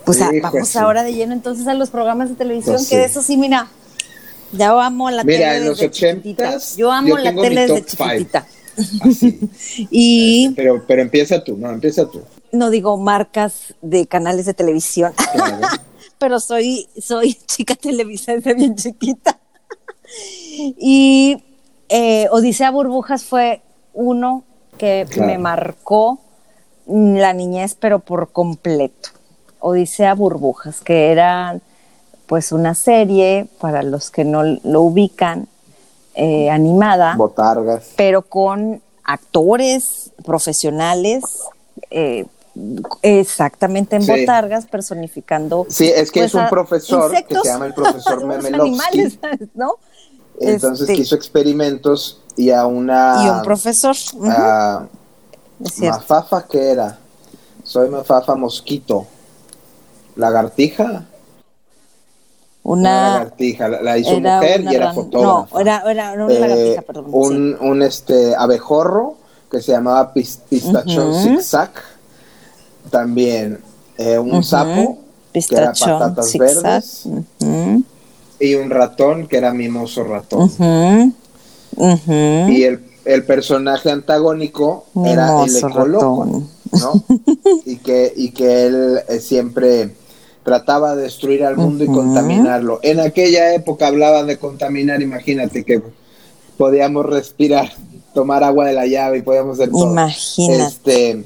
[0.04, 3.22] Pues ah, vamos ahora de lleno entonces a los programas de televisión, pues que eso
[3.22, 3.68] sí, mira,
[4.50, 8.48] ya amo la mira, tele en los ochentas, Yo amo la tele desde chiquitita.
[9.90, 12.22] y pero, pero empieza tú, no, empieza tú.
[12.50, 15.12] No digo marcas de canales de televisión,
[16.18, 19.38] pero soy, soy chica televisa desde bien chiquita.
[20.58, 21.44] y
[21.90, 23.62] eh, Odisea Burbujas fue
[23.94, 24.42] uno
[24.76, 26.18] que me marcó
[26.86, 29.10] la niñez, pero por completo.
[29.60, 31.58] Odisea Burbujas, que era
[32.26, 35.48] pues una serie, para los que no lo ubican,
[36.14, 37.14] eh, animada.
[37.16, 37.90] Botargas.
[37.96, 41.22] Pero con actores profesionales,
[41.90, 42.26] eh,
[43.02, 45.66] exactamente en botargas, personificando.
[45.68, 49.18] Sí, es que es pues, un profesor que se llama el profesor Memelovsky.
[49.54, 49.74] ¿no?
[50.40, 53.24] Entonces este, hizo experimentos y a una...
[53.24, 53.96] Y un profesor.
[54.24, 54.86] A,
[55.80, 56.98] Mafafa, ¿qué era?
[57.62, 59.06] Soy Mafafa Mosquito.
[60.16, 61.06] ¿Lagartija?
[62.62, 65.54] Una, lagartija, la, hizo mujer y era fotógrafa.
[65.54, 67.06] No, era, era una lagartija, perdón.
[67.12, 69.16] Un, un este, abejorro
[69.50, 71.70] que se llamaba Pistacho Zigzag.
[72.90, 73.60] También
[73.98, 74.98] eh, un sapo
[75.32, 77.08] que era patatas verdes.
[78.40, 80.50] Y un ratón que era Mimoso Ratón.
[82.50, 86.24] Y el, el personaje antagónico era el ecólogo.
[86.72, 87.04] ¿no?
[87.64, 89.90] y, que, y que él eh, siempre
[90.42, 92.80] trataba de destruir al mundo y contaminarlo.
[92.82, 95.82] En aquella época hablaban de contaminar, imagínate que
[96.56, 97.72] podíamos respirar,
[98.14, 99.90] tomar agua de la llave y podíamos hacer todo.
[99.92, 100.62] Imagínate.
[100.66, 101.24] Este,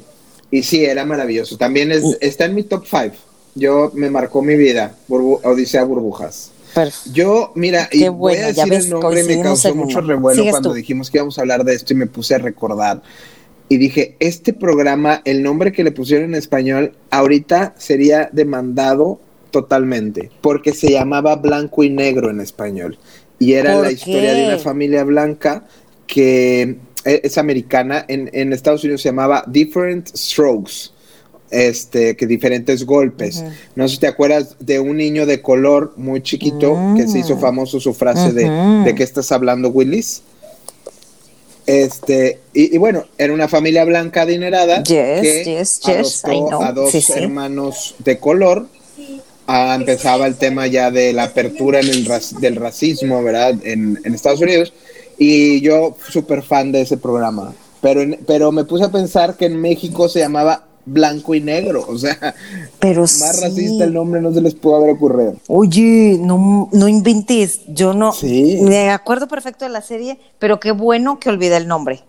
[0.51, 1.57] y sí, era maravilloso.
[1.57, 3.15] También es- está en mi top 5.
[3.55, 6.51] Yo me marcó mi vida, Burbu- Odisea Burbujas.
[6.75, 7.11] Perfecto.
[7.13, 10.01] Yo, mira, y voy bueno, a decir ves, el nombre y me causó en mucho
[10.01, 10.75] revuelo Sigues cuando tú.
[10.75, 13.03] dijimos que íbamos a hablar de esto y me puse a recordar.
[13.69, 20.31] Y dije, este programa, el nombre que le pusieron en español, ahorita sería demandado totalmente,
[20.41, 22.99] porque se llamaba Blanco y Negro en español.
[23.39, 25.67] Y era ¿Por la historia de una familia blanca
[26.07, 30.91] que eh, es americana, en, en Estados Unidos se llamaba Different Strokes.
[31.51, 33.43] Este, que diferentes golpes.
[33.75, 37.37] No sé si te acuerdas de un niño de color muy chiquito que se hizo
[37.37, 37.41] Mm.
[37.41, 38.49] famoso su frase de,
[38.85, 40.23] de qué estás hablando, Willis.
[41.67, 46.49] Este, y, y bueno, era una familia blanca adinerada Yes, que yes, yes, I adoptó
[46.49, 46.63] know.
[46.63, 47.13] a dos Sí, sí.
[47.17, 48.67] hermanos de color.
[49.47, 53.55] Ah, empezaba el tema ya de la apertura en el rac- del racismo, ¿verdad?
[53.65, 54.73] En, en Estados Unidos.
[55.19, 57.53] Y yo súper fan de ese programa.
[57.81, 61.85] Pero, en- pero me puse a pensar que en México se llamaba Blanco y Negro.
[61.89, 62.35] O sea,
[62.79, 63.43] Pero más sí.
[63.43, 65.35] racista el nombre no se les pudo haber ocurrido.
[65.49, 67.61] Oye, no, no inventes.
[67.69, 68.13] Yo no.
[68.13, 68.59] Sí.
[68.63, 72.03] Me acuerdo perfecto de la serie, pero qué bueno que olvidé el nombre.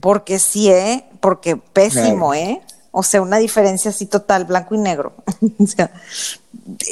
[0.00, 1.04] Porque sí, ¿eh?
[1.20, 2.34] Porque pésimo, Claro.
[2.34, 2.60] ¿eh?
[2.90, 5.12] O sea, una diferencia así total, blanco y negro.
[5.58, 5.90] o sea,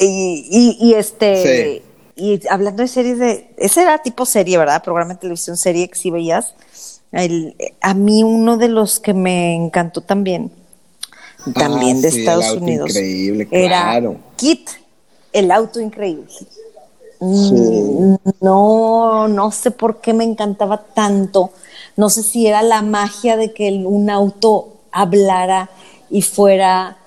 [0.01, 1.83] y, y, y este.
[2.17, 3.51] Y hablando de series de.
[3.59, 4.83] Ese era tipo serie, ¿verdad?
[4.83, 6.55] Programa de televisión, serie que sí veías.
[7.13, 10.51] El- a mí, uno de los que me encantó también,
[11.55, 14.17] también Ah, de sí, el Estados auto Unidos, increíble, era claro.
[14.37, 14.69] Kit,
[15.33, 16.27] el auto increíble.
[16.29, 16.47] Sí.
[17.21, 21.51] Mm, No, no sé por qué me encantaba tanto.
[21.97, 25.71] No sé si era la magia de que un auto hablara
[26.11, 26.99] y fuera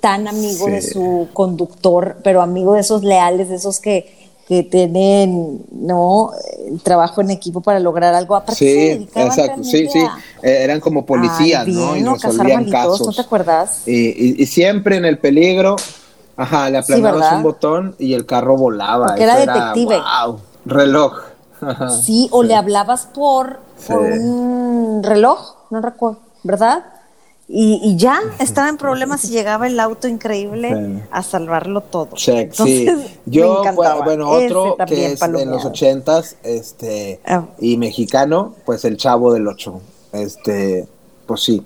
[0.00, 0.70] tan amigo Sí.
[0.72, 6.30] de su conductor, pero amigo de esos leales, de esos que, que tienen no
[6.70, 8.36] el trabajo en equipo para lograr algo.
[8.36, 10.00] Aparte Sí, exacto, sí, sí.
[10.42, 11.96] Eh, eran como policías, ¿no?
[11.96, 12.14] Y ¿no?
[12.14, 13.06] Resolvían casos.
[13.06, 13.82] ¿no te acuerdas?
[13.86, 15.76] Y, y- y siempre en el peligro,
[16.36, 19.06] ajá, le aplanabas un botón y el carro volaba.
[19.08, 19.96] Porque era detective.
[20.26, 21.12] wow, reloj.
[21.60, 21.88] Ajá.
[21.90, 24.18] Sí, o le hablabas por, por Sí.
[24.18, 26.84] un reloj, no recuerdo, ¿verdad?
[27.46, 31.02] Y, y ya estaba en problemas y llegaba el auto increíble Sí.
[31.10, 32.08] a salvarlo todo.
[32.14, 32.86] Check, sí.
[32.86, 34.04] Entonces, Yo, me encantaba.
[34.04, 37.44] bueno, otro que es en los ochentas, este, Ah.
[37.60, 39.82] y mexicano, pues el Chavo del Ocho.
[40.12, 40.88] Este,
[41.26, 41.62] pues sí.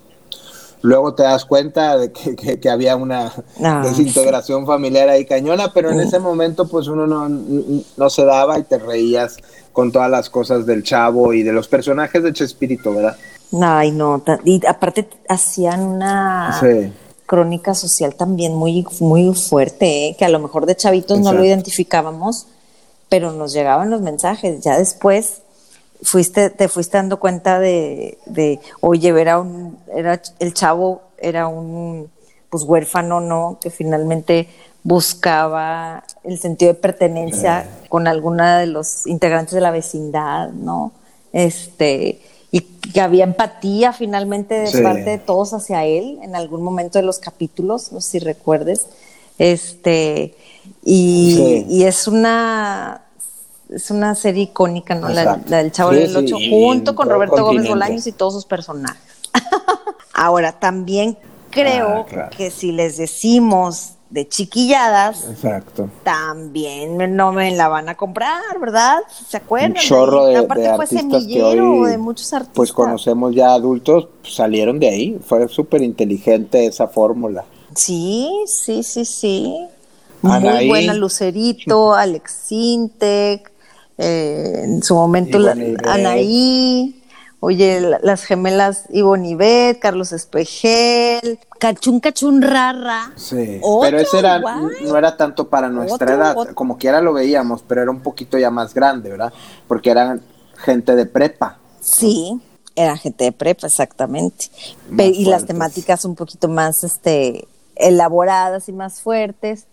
[0.81, 3.31] Luego te das cuenta de que, que- que había una
[3.63, 8.59] Ah, desintegración familiar ahí cañona, pero en ese momento pues uno no, no se daba
[8.59, 9.37] y te reías
[9.71, 13.15] con todas las cosas del Chavo y de los personajes de Chespirito, ¿verdad?
[13.61, 14.23] Ay, no.
[14.45, 16.91] Y aparte hacían una Sí.
[17.25, 20.15] crónica social también muy, muy fuerte, ¿eh?
[20.17, 22.47] que a lo mejor de chavitos no lo identificábamos,
[23.07, 24.61] pero nos llegaban los mensajes.
[24.61, 25.41] Ya después
[26.01, 32.09] fuiste, te fuiste dando cuenta de, de oye, era un, era el chavo, era un
[32.49, 33.57] pues huérfano, ¿no?
[33.61, 34.47] Que finalmente
[34.83, 40.91] buscaba el sentido de pertenencia con alguna de los integrantes de la vecindad, ¿no?
[41.31, 44.81] Este, y que había empatía finalmente de Sí.
[44.81, 48.87] parte de todos hacia él en algún momento de los capítulos, no sé si recuerdes.
[49.37, 50.35] Este,
[50.83, 51.65] y, Sí.
[51.69, 53.05] y es una
[53.69, 55.09] es una serie icónica, ¿no?
[55.09, 57.67] La, del Chavo Sí, del Ocho, junto con Roberto Gómez.
[57.69, 58.99] Bolaños y todos sus personajes.
[60.13, 61.15] Ahora, también
[61.51, 62.29] creo Ah, claro.
[62.35, 65.89] que si les decimos de chiquilladas, Exacto.
[66.03, 68.97] también no me la van a comprar, ¿verdad?
[69.27, 69.71] ¿Se acuerdan?
[69.71, 72.55] Un chorro de, de fue artistas que hoy de muchos artistas.
[72.55, 75.19] pues conocemos ya adultos, pues, salieron de ahí.
[75.23, 77.45] Fue súper inteligente esa fórmula.
[77.75, 79.67] Sí, sí, sí, sí.
[80.21, 83.51] Muy buena Lucerito, Alex Sintek,
[83.97, 85.55] eh, en su momento la-.
[85.85, 86.98] Anaí,
[87.41, 93.11] oye, la- las gemelas Ivonne Ivet, Carlos Espejel, Cachún Cachún Rara.
[93.15, 96.55] Sí, Otro, pero ese era, no era tanto para nuestra Otro, edad, otro.
[96.55, 99.33] como quiera lo veíamos, pero era un poquito ya más grande, ¿verdad?
[99.67, 100.21] Porque eran
[100.57, 101.57] gente de prepa.
[101.81, 102.39] Sí,
[102.75, 104.49] era gente de prepa, exactamente.
[104.97, 109.65] Y las temáticas un poquito más este elaboradas y más fuertes.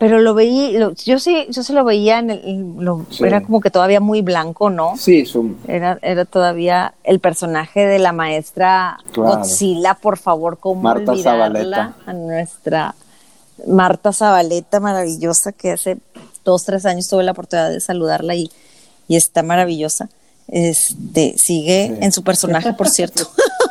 [0.00, 3.24] Pero lo veía, lo- yo sí, yo se lo veía en el, lo- Sí.
[3.24, 4.96] era como que todavía muy blanco, ¿no?
[4.96, 9.38] Sí, su, Era, era todavía el personaje de la maestra Claro.
[9.38, 11.46] Godzilla, por favor, ¿cómo Marta olvidarla?
[11.46, 11.94] Zabaleta.
[12.06, 12.94] A nuestra
[13.66, 15.98] Marta Zabaleta, maravillosa, que hace
[16.44, 18.50] dos, tres años tuve la oportunidad de saludarla y,
[19.08, 20.08] y está maravillosa.
[20.46, 23.28] Este, sigue en su personaje, por cierto.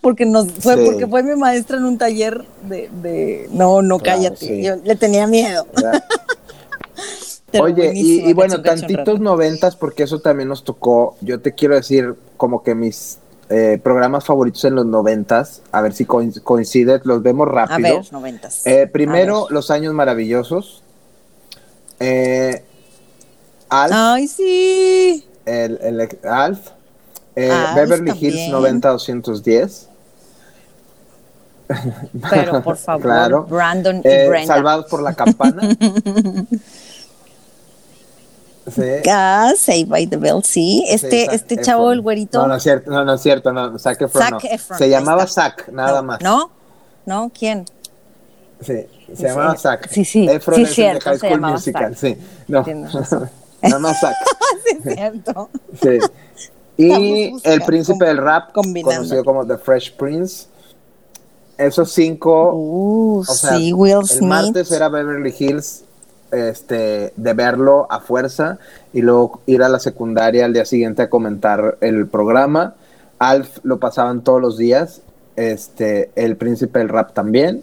[0.00, 4.62] porque nos fue porque fue mi maestra en un taller de, no, no cállate.
[4.62, 5.66] Yo le tenía miedo.
[7.58, 11.16] Oye, y, bueno, tantitos noventas, porque eso también nos tocó.
[11.20, 13.18] Yo te quiero decir, como que mis
[13.48, 17.88] eh, programas favoritos en los noventas, a ver si coincide, los vemos rápido.
[17.88, 18.64] A ver, noventas.
[18.66, 20.84] Eh, primero, Los Años Maravillosos.
[21.98, 22.62] Eh,
[23.68, 23.92] Alf.
[23.94, 25.26] Ay, sí.
[25.44, 26.70] El, el Alf.
[27.48, 29.88] Eh, Beverly Hills 90210.
[32.30, 35.62] Pero por favor, Brandon y eh, Salvados por la campana.
[38.74, 38.82] sí.
[39.08, 40.84] Ah, Saved by the Bell, sí.
[40.88, 42.40] Este, este chavo, el güerito.
[42.40, 44.40] No, no es cierto, no, no es cierto, no, Zac Efron,
[44.78, 46.20] Se llamaba Zac, nada más.
[46.20, 46.50] ¿No?
[47.06, 47.30] ¿No?
[47.36, 47.64] ¿Quién?
[48.60, 49.88] Sí, se llamaba Zac.
[49.88, 50.28] Sí, sí.
[50.28, 52.16] Efron sí, es cierto, de High School Musical, sí.
[52.48, 52.64] No.
[53.62, 54.16] nada más Zac.
[54.64, 55.50] sí, es cierto.
[55.80, 55.98] Sí.
[56.80, 60.46] Y El Príncipe del Rap, conocido como The Fresh Prince.
[61.58, 62.54] Esos cinco.
[62.54, 65.84] Uh, sí, Will el martes era Beverly Hills
[66.30, 68.58] este, de verlo a fuerza
[68.92, 72.74] y luego ir a la secundaria al día siguiente a comentar el programa.
[73.18, 75.02] Alf lo pasaban todos los días,
[75.36, 77.62] este, el príncipe del rap también.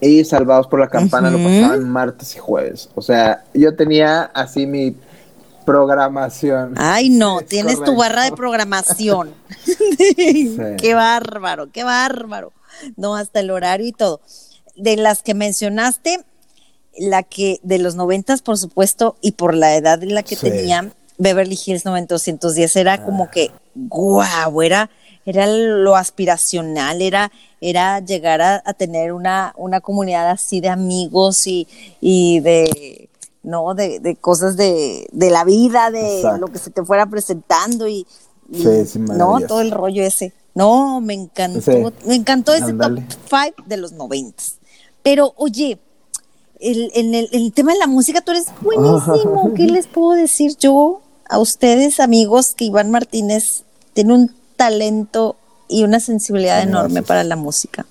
[0.00, 2.90] Y Salvados por la Campana lo pasaban martes y jueves.
[2.94, 4.94] O sea, yo tenía así mi
[5.66, 6.74] programación.
[6.78, 9.34] Ay, no, tienes tu barra de programación.
[10.78, 12.52] Qué bárbaro, qué bárbaro.
[12.96, 14.20] No, hasta el horario y todo.
[14.76, 16.24] De las que mencionaste,
[16.98, 20.92] la que de los noventas, por supuesto, y por la edad en la que tenía,
[21.18, 23.30] Beverly Hills 90210 era como ah.
[23.30, 24.90] que, guau, era,
[25.24, 31.66] era lo aspiracional, era, era llegar a, tener una, una comunidad así de amigos y,
[32.00, 33.08] y de
[33.46, 33.74] ¿no?
[33.74, 38.06] De, de cosas de, de, la vida, de lo que se te fuera presentando y,
[38.98, 40.34] no, todo el rollo ese.
[40.54, 44.56] No, me encantó, me encantó ese top five de los noventas.
[45.02, 45.78] Pero oye,
[46.58, 49.52] el, en el, el, tema de la música, tú eres buenísimo.
[49.56, 55.36] ¿Qué les puedo decir yo a ustedes, amigos, que Iván Martínez tiene un talento
[55.68, 57.86] y una sensibilidad enorme para la música?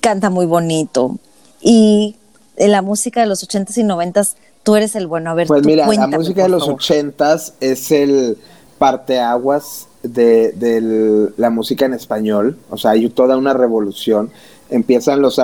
[0.00, 1.18] canta muy bonito.
[1.60, 2.16] Y
[2.60, 5.30] en la música de los ochentas y noventas, tú eres el bueno.
[5.30, 8.38] A ver, pues mira, la música de los ochentas es el
[8.78, 12.56] parteaguas de, de la música en español.
[12.70, 14.30] O sea, hay toda una revolución
[14.70, 15.40] empiezan los,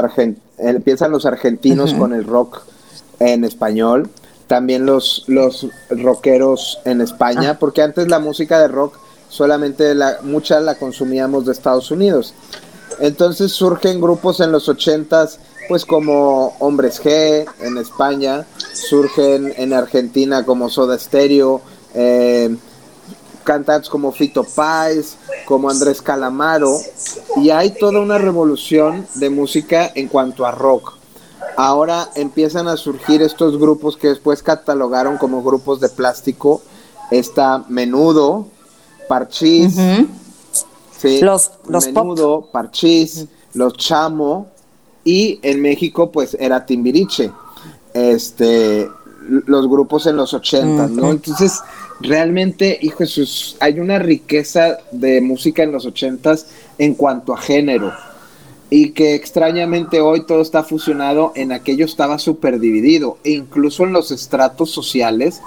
[0.58, 2.62] empiezan los argentinos con el rock
[3.18, 4.08] en español,
[4.46, 7.56] también los, los rockeros en España, ah.
[7.58, 8.98] porque antes la música de rock
[9.28, 12.32] solamente la, mucha la consumíamos de Estados Unidos.
[13.00, 20.44] Entonces surgen grupos en los ochentas, pues como Hombres G en España, surgen en Argentina
[20.44, 21.60] como Soda Stereo,
[21.94, 22.54] eh,
[23.44, 26.76] cantantes como Fito Páez, como Andrés Calamaro,
[27.36, 30.94] y hay toda una revolución de música en cuanto a rock.
[31.56, 36.60] Ahora empiezan a surgir estos grupos que después catalogaron como grupos de plástico.
[37.10, 38.48] Está Menudo,
[39.08, 39.76] Parchís,
[41.22, 44.48] los, los Menudo, Parchís, Los Chamo,
[45.07, 47.30] y en México pues era Timbiriche.
[47.94, 48.88] Este,
[49.46, 51.12] los grupos en los 80, ¿no?
[51.12, 51.61] Entonces,
[52.00, 57.92] realmente, hijo Jesús, hay una riqueza de música en los ochentas en cuanto a género.
[58.68, 63.18] Y que extrañamente hoy todo está fusionado, en aquello estaba súper dividido.
[63.22, 65.40] E incluso en los estratos sociales,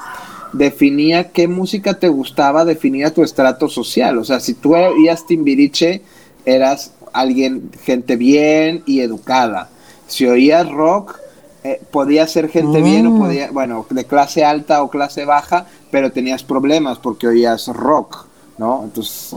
[0.53, 4.18] definía qué música te gustaba, definía tu estrato social.
[4.20, 6.01] O sea, si tú oías Timbiriche,
[6.45, 9.70] eras alguien, gente bien y educada.
[10.07, 11.18] Si oías rock,
[11.64, 13.20] eh, podía ser gente bien o mm.
[13.20, 18.26] podía, bueno, de clase alta o clase baja, pero tenías problemas porque oías rock,
[18.57, 18.84] ¿no?
[18.84, 19.36] Entonces...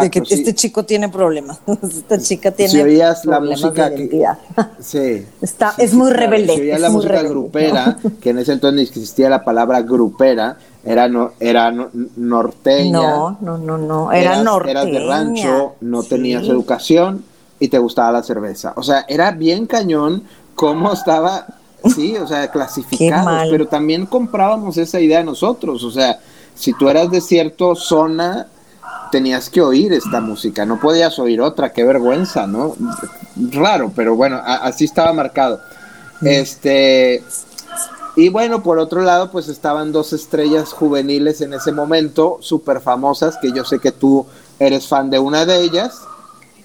[0.00, 4.26] de que este chico tiene problemas, esta chica tiene si oías la música que,
[4.80, 6.54] sí, Está, es muy rebelde.
[6.54, 11.32] Si oías la música grupera, que en ese entonces existía la palabra grupera, era no,
[11.40, 11.72] era
[12.16, 12.92] norteña.
[12.92, 14.82] No, no, no, no, era norteña.
[14.82, 17.24] Eras de rancho, no tenías educación
[17.60, 18.72] y te gustaba la cerveza.
[18.76, 20.22] O sea, era bien cañón
[20.54, 21.46] cómo estaba,
[21.94, 25.82] sí, o sea, clasificados, pero también comprábamos esa idea nosotros.
[25.84, 26.18] O sea,
[26.54, 28.46] si tú eras de cierta zona,
[29.10, 32.74] tenías que oír esta música, no podías oír otra, qué vergüenza, ¿no?
[33.52, 35.60] Raro, pero bueno, así estaba marcado.
[36.22, 37.22] Este,
[38.16, 43.36] y bueno, por otro lado, pues estaban dos estrellas juveniles en ese momento, súper famosas,
[43.36, 44.26] que yo sé que tú
[44.58, 46.00] eres fan de una de ellas,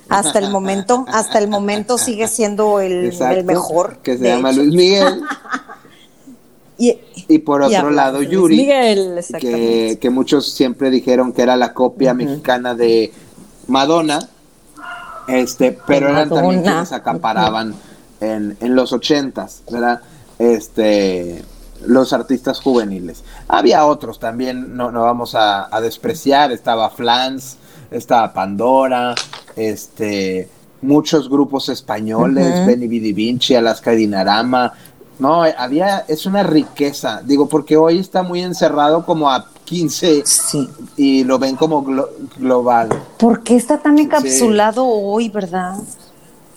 [0.10, 3.98] hasta el momento, hasta el momento sigue siendo el, el mejor.
[4.04, 5.22] Que se llama Luis Miguel.
[6.78, 12.14] y, por otro lado, Yuri, Miguel, que, que, muchos siempre dijeron que era la copia
[12.14, 13.14] mexicana de
[13.68, 14.28] Madonna,
[15.28, 17.76] este, pero eran también quienes acaparaban
[18.20, 20.02] en, en los ochentas, ¿verdad?
[20.40, 21.44] Este,
[21.86, 23.24] los artistas juveniles.
[23.48, 27.58] Había otros también, no, no vamos a, despreciar, estaba Flans,
[27.92, 29.16] estaba Pandora,
[29.56, 30.50] este,
[30.82, 34.74] muchos grupos españoles, Benny Vidi Vinci, Alaska Dinarama,
[35.24, 40.22] no, había, es una riqueza, digo, porque hoy está muy encerrado como a 15
[40.98, 41.82] y lo ven como
[42.38, 42.90] global.
[43.20, 45.76] ¿Por qué está tan encapsulado hoy, verdad?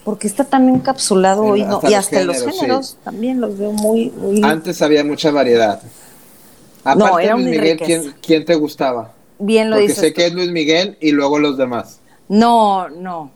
[0.03, 1.79] Porque está tan encapsulado hoy, no?
[1.87, 4.11] y hasta los géneros también los veo muy,
[4.43, 5.81] Antes había mucha variedad.
[6.83, 9.13] Aparte no, era Luis Miguel, ¿quién, te gustaba?
[9.39, 12.01] Bien lo Porque sé que es Luis Miguel y luego los demás.
[12.27, 13.31] No, no.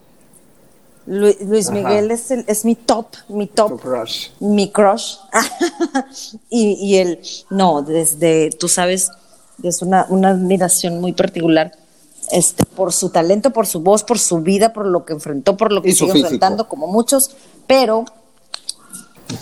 [1.06, 4.30] Luis, Miguel es, el, es mi top, mi top, crush.
[4.40, 5.16] mi crush.
[6.50, 9.10] y, y él, no, desde, tú sabes,
[9.64, 11.72] es una, una admiración muy particular
[12.32, 15.72] este, por su talento, por su voz, por su vida, por lo que enfrentó, por
[15.72, 17.36] lo que sigue enfrentando, como muchos,
[17.68, 18.06] pero,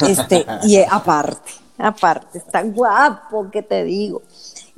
[0.08, 4.22] este, y aparte, aparte, está guapo, que te digo.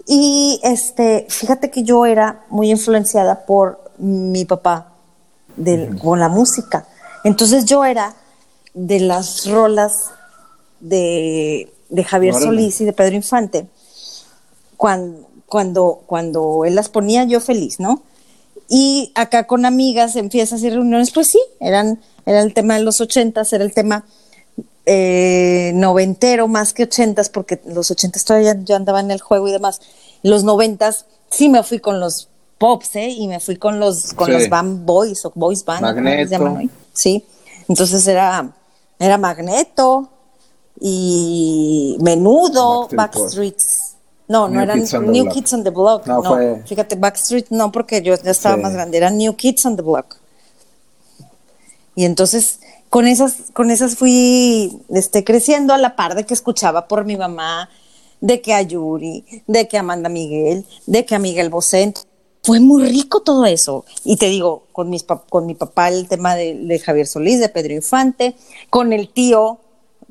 [0.08, 4.91] Y este, fíjate que yo era muy influenciada por mi papá
[6.02, 6.88] con la música.
[7.24, 8.16] Entonces yo era
[8.74, 10.12] de las rolas
[10.80, 11.72] de,
[12.06, 13.68] Javier Solís y de Pedro Infante,
[14.78, 18.04] cuando, cuando, cuando él las ponía yo feliz, ¿no?
[18.74, 22.84] Y acá con amigas en fiestas y reuniones, pues sí, eran, era el tema de
[22.84, 24.06] los ochentas, era el tema
[24.86, 29.52] eh, noventero más que ochentas, porque los ochentas todavía yo andaba en el juego y
[29.52, 29.82] demás.
[30.24, 32.30] Los noventas sí me fui con los
[32.62, 33.10] pops, ¿eh?
[33.10, 36.30] Y me fui con los, con los band boys o boys band, Magneto.
[36.30, 36.70] se llaman hoy?
[36.94, 37.26] Sí.
[37.68, 38.54] Entonces era,
[39.00, 40.08] era Magneto
[40.80, 43.96] y Menudo, Backstreets.
[44.28, 46.06] No, no eran New Kids on the Block.
[46.06, 46.22] No,
[46.66, 50.18] fíjate, Backstreet no, porque yo ya estaba más grande, eran New Kids on the Block.
[51.96, 52.60] Y entonces
[52.90, 57.18] con esas, con esas fui este, creciendo a la par de que escuchaba por mi
[57.18, 57.70] mamá,
[58.20, 61.94] de que a Yuri, de que a Amanda Miguel, de que a Miguel Bosé
[62.44, 63.86] fue muy rico todo eso.
[64.04, 67.74] Y te digo, con, mis, con mi papá el tema de, Javier Solís, de Pedro
[67.74, 68.36] Infante,
[68.70, 69.60] con el tío,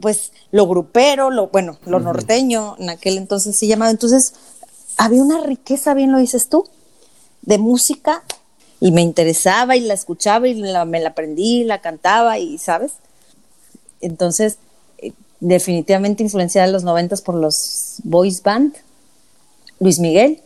[0.00, 3.90] pues lo grupero, lo, bueno, lo norteño, en aquel entonces se llamaba.
[3.90, 4.34] Entonces,
[4.96, 6.68] había una riqueza, bien lo dices tú,
[7.42, 8.22] de música
[8.80, 12.92] y me interesaba y la escuchaba y me la aprendí, la cantaba y, ¿sabes?
[14.00, 14.58] Entonces,
[14.98, 18.74] eh, definitivamente influenciada en los noventas por los boys band,
[19.80, 20.40] Luis Miguel,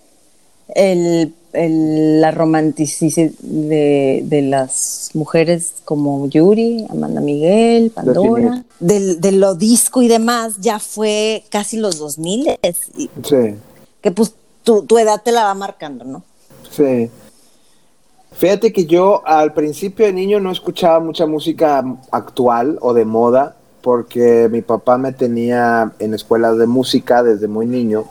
[0.75, 10.09] el la romanticidad de, las mujeres como Yuri, Amanda Miguel, Pandora, de lo disco y
[10.09, 12.59] demás, ya fue casi los 2000.
[13.23, 13.55] Sí.
[14.01, 16.23] Que pues tu, tu edad te la va marcando, ¿no?
[16.71, 17.09] Sí.
[18.33, 23.57] Fíjate que yo al principio de niño no escuchaba mucha música actual o de moda
[23.81, 28.07] porque mi papá me tenía en escuelas de música desde muy niño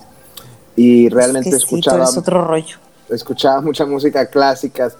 [0.75, 4.91] y realmente es escuchaba otro rollo escuchaba mucha música clásica,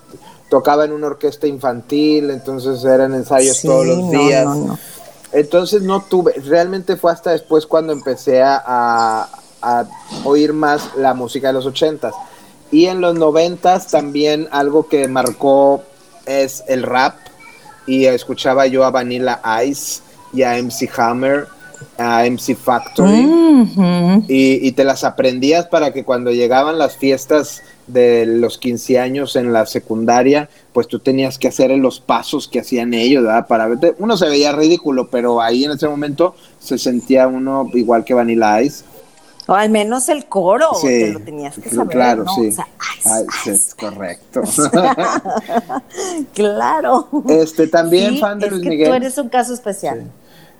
[0.49, 4.47] tocaba en una orquesta infantil, entonces eran ensayos todos los días.
[5.31, 9.27] entonces no tuve, realmente fue hasta después cuando empecé a,
[10.25, 12.13] oír más la música de los ochentas.
[12.69, 15.83] Y en los noventas también algo que marcó
[16.25, 17.15] es el rap.
[17.87, 20.01] Y escuchaba yo a Vanilla Ice
[20.33, 21.47] y a MC Hammer,
[21.97, 23.27] a MC Factory.
[24.27, 29.35] y, y, te las aprendías para que cuando llegaban las fiestas de los 15 años
[29.35, 33.47] en la secundaria, pues tú tenías que hacer los pasos que hacían ellos, ¿verdad?
[33.47, 38.03] Para verte, uno se veía ridículo, pero ahí en ese momento se sentía uno igual
[38.03, 38.85] que Vanilla Ice.
[39.45, 42.33] O al menos el coro, sí, lo tenías que saber, Claro, ¿no?
[42.33, 42.55] sí.
[43.49, 44.41] es correcto.
[46.33, 47.09] claro.
[47.27, 48.87] Este, también fan de Luis Miguel.
[48.87, 50.09] Tú eres un caso especial.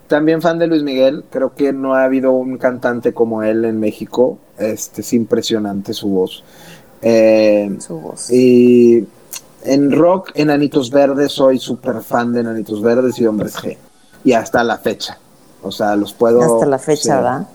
[0.06, 3.80] También fan de Luis Miguel, creo que no ha habido un cantante como él en
[3.80, 4.38] México.
[4.58, 6.44] Este, es impresionante su voz.
[7.06, 7.78] Eh,
[8.30, 9.04] y
[9.64, 13.76] en rock, Enanitos Verdes, soy súper fan de Enanitos Verdes y Hombres G.
[14.24, 15.18] Y hasta la fecha.
[15.62, 16.54] O sea, los puedo.
[16.54, 17.48] Hasta la fecha, ¿verdad?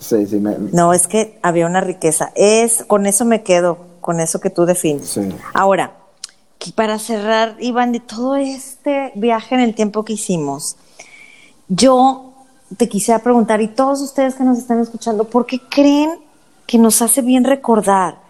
[0.00, 0.42] Sí, sí.
[0.72, 2.32] No, es que había una riqueza.
[2.34, 5.18] Es, con eso me quedo, con eso que tú defines.
[5.54, 5.94] Ahora,
[6.74, 10.76] para cerrar, Iván, de todo este viaje en el tiempo que hicimos,
[11.68, 12.32] yo
[12.76, 16.10] te quisiera preguntar, y todos ustedes que nos están escuchando, ¿por qué creen
[16.66, 18.29] que nos hace bien recordar?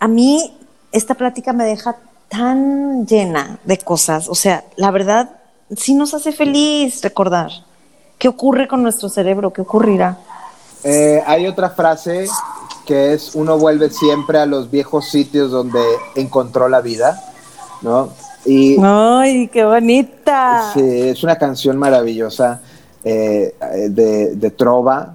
[0.00, 0.52] A mí
[0.92, 1.96] esta plática me deja
[2.28, 4.28] tan llena de cosas.
[4.28, 5.30] O sea, la verdad,
[5.76, 7.50] sí nos hace feliz recordar.
[8.18, 9.52] ¿Qué ocurre con nuestro cerebro?
[9.52, 10.18] ¿Qué ocurrirá?
[10.82, 12.26] Eh, hay otra frase
[12.86, 15.82] que es uno vuelve siempre a los viejos sitios donde
[16.16, 17.22] encontró la vida,
[17.82, 18.10] ¿no?
[18.46, 20.70] Y, ¡Ay, qué bonita!
[20.72, 22.62] Sí, es una canción maravillosa
[23.04, 23.54] eh,
[23.90, 25.14] de, de, Trova,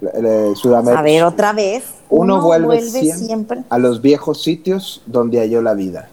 [0.00, 1.00] de Sudamérica.
[1.00, 1.84] A ver, otra vez.
[2.14, 6.08] Uno, vuelve, siempre, a los viejos sitios donde halló la vida.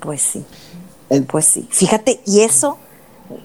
[0.00, 0.44] Pues sí.
[1.28, 1.68] pues sí.
[1.70, 2.78] Fíjate, y eso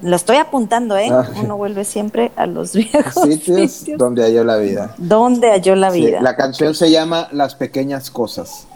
[0.01, 1.09] lo estoy apuntando, ¿eh?
[1.11, 1.29] Ah.
[1.41, 4.95] Uno vuelve siempre a los viejos sitios, donde halló la vida.
[4.97, 6.21] Donde halló la vida.
[6.21, 8.67] la canción se llama Las pequeñas cosas.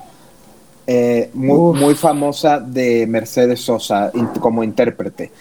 [0.86, 5.32] Eh, muy, famosa de Mercedes Sosa como intérprete.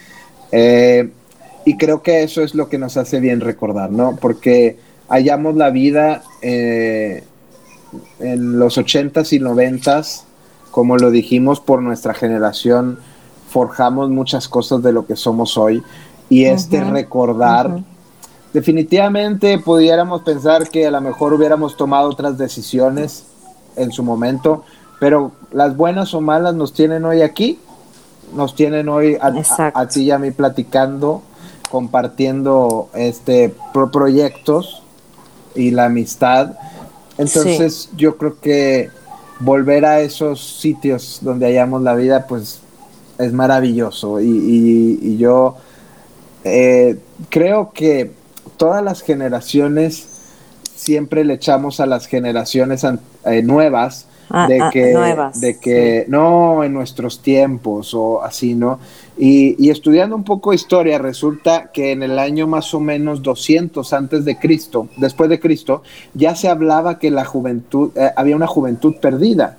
[0.51, 1.09] Eh,
[1.65, 4.15] y creo que eso es lo que nos hace bien recordar, ¿no?
[4.15, 4.77] Porque
[5.11, 7.23] hallamos la vida eh,
[8.19, 10.25] en los ochentas y noventas,
[10.71, 12.97] como lo dijimos por nuestra generación,
[13.49, 15.83] forjamos muchas cosas de lo que somos hoy.
[16.29, 17.83] Y este recordar,
[18.53, 23.25] definitivamente pudiéramos pensar que a lo mejor hubiéramos tomado otras decisiones
[23.75, 24.63] en su momento,
[25.01, 27.59] pero las buenas o malas nos tienen hoy aquí,
[28.33, 31.21] nos tienen hoy a, ti y a mí platicando,
[31.69, 33.53] compartiendo este
[33.91, 34.83] proyectos
[35.55, 36.53] y la amistad.
[37.17, 38.89] Entonces yo creo que
[39.39, 42.61] volver a esos sitios donde hallamos la vida, pues
[43.17, 45.57] es maravilloso y, yo
[46.43, 46.97] eh,
[47.29, 48.11] creo que
[48.57, 50.07] todas las generaciones
[50.75, 52.83] siempre le echamos a las generaciones
[53.25, 54.97] eh, nuevas ah, de, ah, que,
[55.35, 58.79] de que no en nuestros tiempos o así, ¿no?
[59.23, 64.25] Y, estudiando un poco historia, resulta que en el año más o menos 200 antes
[64.25, 65.83] de Cristo, después de Cristo,
[66.15, 69.57] ya se hablaba que la juventud, eh, había una juventud perdida.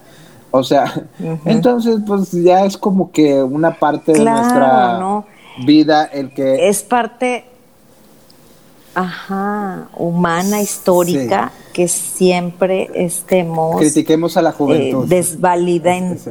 [0.50, 1.06] O sea,
[1.44, 5.24] entonces pues ya es como que una parte de nuestra
[5.64, 6.68] vida el que...
[6.68, 7.44] Es parte,
[8.95, 13.76] ajá, humana, histórica, que siempre estemos...
[13.78, 15.11] Critiquemos a la juventud.
[15.11, 15.24] Eh,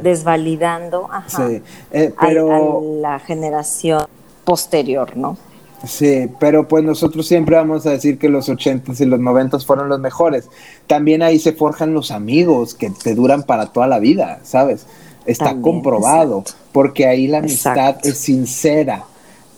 [0.02, 1.50] desvalidando ajá,
[1.90, 2.52] eh, pero...
[2.52, 4.06] a la generación
[4.44, 5.36] posterior, ¿no?
[5.86, 9.88] Sí, pero pues nosotros siempre vamos a decir que los ochentas y los noventas fueron
[9.88, 10.48] los mejores.
[10.86, 14.86] También ahí se forjan los amigos que te duran para toda la vida, ¿sabes?
[15.26, 19.04] Está comprobado, porque ahí la amistad es sincera,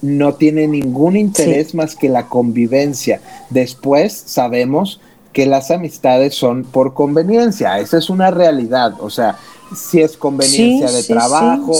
[0.05, 3.21] no tiene ningún interés más que la convivencia.
[3.51, 5.01] Después sabemos
[5.33, 9.37] que las amistades son por conveniencia, esa es una realidad, o sea,
[9.75, 11.73] si es conveniencia de trabajo,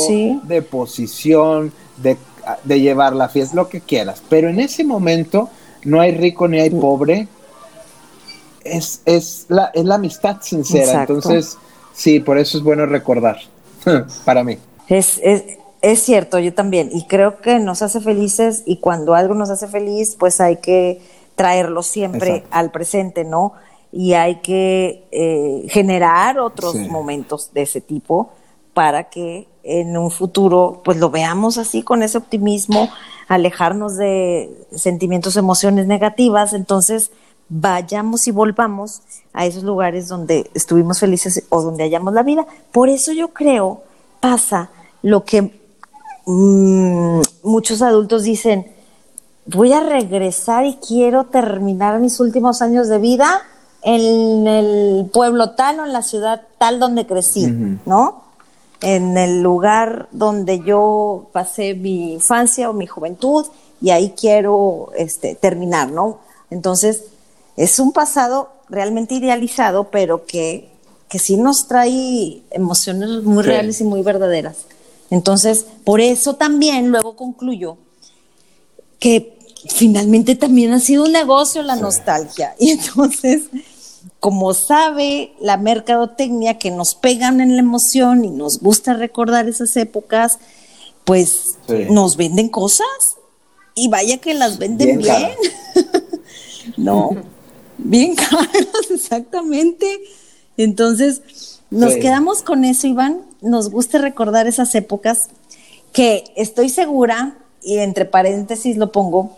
[0.43, 1.73] de posición,
[2.03, 2.17] de
[2.65, 4.23] de llevar la fiesta, lo que quieras.
[4.29, 5.49] Pero en ese momento
[5.85, 6.81] no hay rico ni hay mm.
[6.81, 7.29] pobre.
[8.63, 11.01] Es, es, la, es la amistad sincera.
[11.01, 11.59] Entonces,
[11.93, 13.39] sí, por eso es bueno recordar,
[14.25, 14.59] para mí.
[14.89, 15.43] Es, es,
[15.93, 16.91] es, cierto, yo también.
[16.93, 21.01] Y creo que nos hace felices y cuando algo nos hace feliz, pues hay que
[21.37, 23.53] traerlo siempre al presente, ¿no?
[23.93, 28.31] Y hay que eh, generar otros momentos de ese tipo
[28.73, 32.89] para que en un futuro pues lo veamos así con ese optimismo,
[33.29, 37.13] alejarnos de sentimientos, emociones negativas, entonces
[37.49, 42.47] vayamos y volvamos a esos lugares donde estuvimos felices o donde hallamos la vida.
[42.73, 43.83] Por eso yo creo
[44.21, 44.71] pasa
[45.03, 45.64] lo que
[46.27, 48.67] mm, muchos adultos dicen,
[49.47, 53.43] voy a regresar y quiero terminar mis últimos años de vida
[53.83, 57.47] en el pueblo tal o en la ciudad tal donde crecí,
[57.85, 58.25] ¿no?
[58.85, 63.47] en el lugar donde yo pasé mi infancia o mi juventud
[63.81, 66.19] y ahí quiero este, terminar, ¿no?
[66.51, 67.05] Entonces,
[67.57, 70.69] es un pasado realmente idealizado, pero que,
[71.09, 74.67] que sí nos trae emociones muy reales y muy verdaderas.
[75.11, 77.77] Entonces, por eso también luego concluyo
[78.99, 79.37] que
[79.69, 82.55] finalmente también ha sido un negocio la nostalgia.
[82.59, 83.43] Y entonces,
[84.21, 89.77] como sabe la mercadotecnia que nos pegan en la emoción y nos gusta recordar esas
[89.77, 90.39] épocas,
[91.05, 91.57] pues
[91.91, 92.87] nos venden cosas
[93.75, 95.31] y vaya que las venden bien.
[96.77, 97.17] no,
[97.79, 100.01] bien caras, exactamente.
[100.57, 103.23] Entonces, nos quedamos con eso, Iván.
[103.41, 105.29] Nos gusta recordar esas épocas
[105.93, 109.37] que estoy segura, y entre paréntesis lo pongo,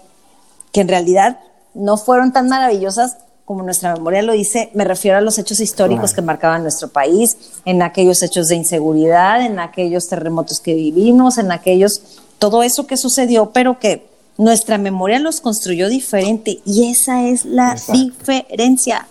[0.72, 1.40] que en realidad
[1.74, 6.12] no fueron tan maravillosas como nuestra memoria lo dice, me refiero a los hechos históricos
[6.12, 11.52] que marcaban nuestro país, en aquellos hechos de inseguridad, en aquellos terremotos que vivimos, en
[11.52, 16.58] aquellos, todo eso que sucedió, pero que nuestra memoria los construyó diferente.
[16.64, 19.06] Y esa es la diferencia.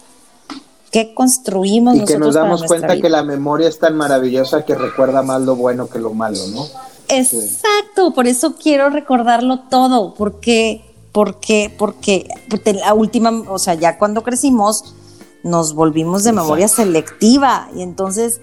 [0.96, 5.24] ¿Qué construimos y que nos damos cuenta que la memoria es tan maravillosa que recuerda
[5.24, 6.66] más lo bueno que lo malo, ¿no?
[7.10, 13.98] Exacto, por eso quiero recordarlo todo, porque, porque, porque, porque la última, o sea, ya
[13.98, 14.96] cuando crecimos,
[15.44, 18.40] nos volvimos de memoria selectiva y entonces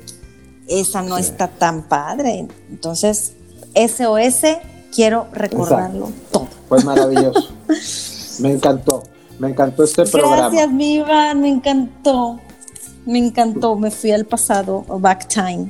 [0.68, 2.48] esa no está tan padre.
[2.68, 3.32] Entonces,
[3.74, 4.58] SOS,
[4.94, 6.48] quiero recordarlo todo.
[6.68, 7.48] Pues maravilloso.
[8.40, 9.04] me encantó.
[9.42, 10.50] Me encantó este programa.
[10.50, 12.38] Gracias, mi Iván, me encantó.
[13.04, 15.68] Me encantó, me fui al pasado, back time.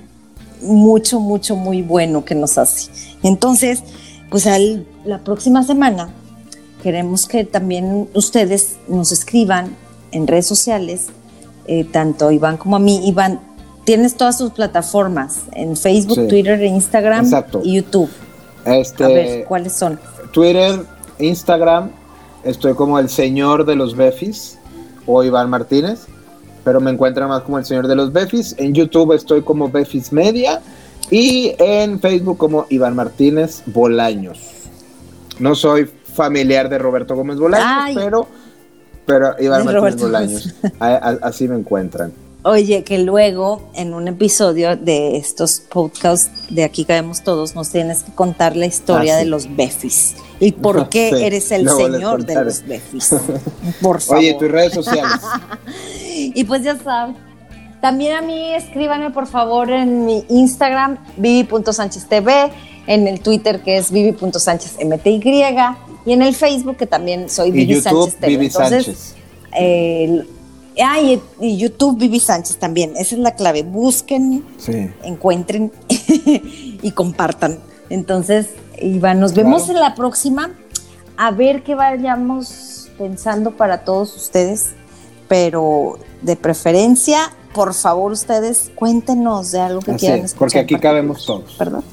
[0.61, 2.91] Mucho, mucho, muy bueno que nos hace.
[3.23, 3.83] Entonces,
[4.29, 6.11] pues al, la próxima semana
[6.83, 9.75] queremos que también ustedes nos escriban
[10.11, 11.07] en redes sociales,
[11.67, 13.01] eh, tanto Iván como a mí.
[13.09, 13.41] Iván,
[13.85, 17.27] tienes todas sus plataformas en Facebook, Twitter, Instagram
[17.63, 18.11] y YouTube.
[18.67, 19.99] Este, a ver, ¿cuáles son?
[20.31, 20.85] Twitter,
[21.19, 22.02] Instagram,
[22.45, 24.59] estoy como el señor de los Befis
[25.07, 26.07] o Iván Martínez,
[26.65, 28.55] pero me encuentran más como el señor de los Befis.
[28.59, 30.61] En YouTube estoy como Befis Media
[31.11, 34.41] y en Facebook como Iván Martínez Bolaños.
[35.39, 38.27] No soy familiar de Roberto Gómez Bolaños, pero,
[39.07, 40.55] pero Iván Martínez Bolaños.
[40.79, 42.13] Así me encuentran.
[42.45, 48.03] Oye, que luego en un episodio de estos podcasts de Aquí Caemos Todos nos tienes
[48.03, 52.45] que contar la historia ah, de los Befis y por qué eres el señor de
[52.45, 53.15] los Befis.
[53.81, 54.19] Por favor.
[54.19, 55.21] Oye, tus redes sociales.
[56.05, 57.15] y pues ya sabes.
[57.81, 62.51] También a mí escríbanme por favor en mi Instagram, vivi.sancheztv,
[62.89, 65.21] en el Twitter que es vivi.sanchezmty
[66.05, 68.47] y en el Facebook que también soy Vivi Sánchez TV.
[68.47, 69.15] Entonces,
[70.81, 72.93] Ah, y, YouTube Vivi Sánchez también.
[72.97, 73.63] Esa es la clave.
[73.63, 74.45] Busquen,
[75.03, 77.59] encuentren y compartan.
[77.91, 78.49] Entonces,
[78.81, 80.51] Iván, nos vemos en la próxima.
[81.17, 84.71] A ver qué vayamos pensando para todos ustedes.
[85.29, 90.39] Pero de preferencia, por favor, ustedes cuéntenos de algo que quieran escuchar.
[90.39, 91.53] Porque aquí cabemos todos.
[91.55, 91.85] Perdón.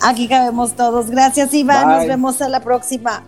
[0.00, 1.10] Aquí cabemos todos.
[1.10, 1.88] Gracias, Iván.
[1.88, 3.24] Nos vemos en la próxima.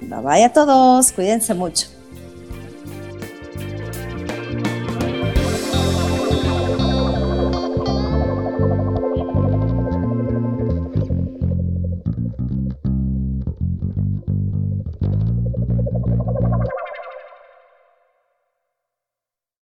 [0.00, 1.12] Bye bye a todos.
[1.12, 1.95] Cuídense mucho.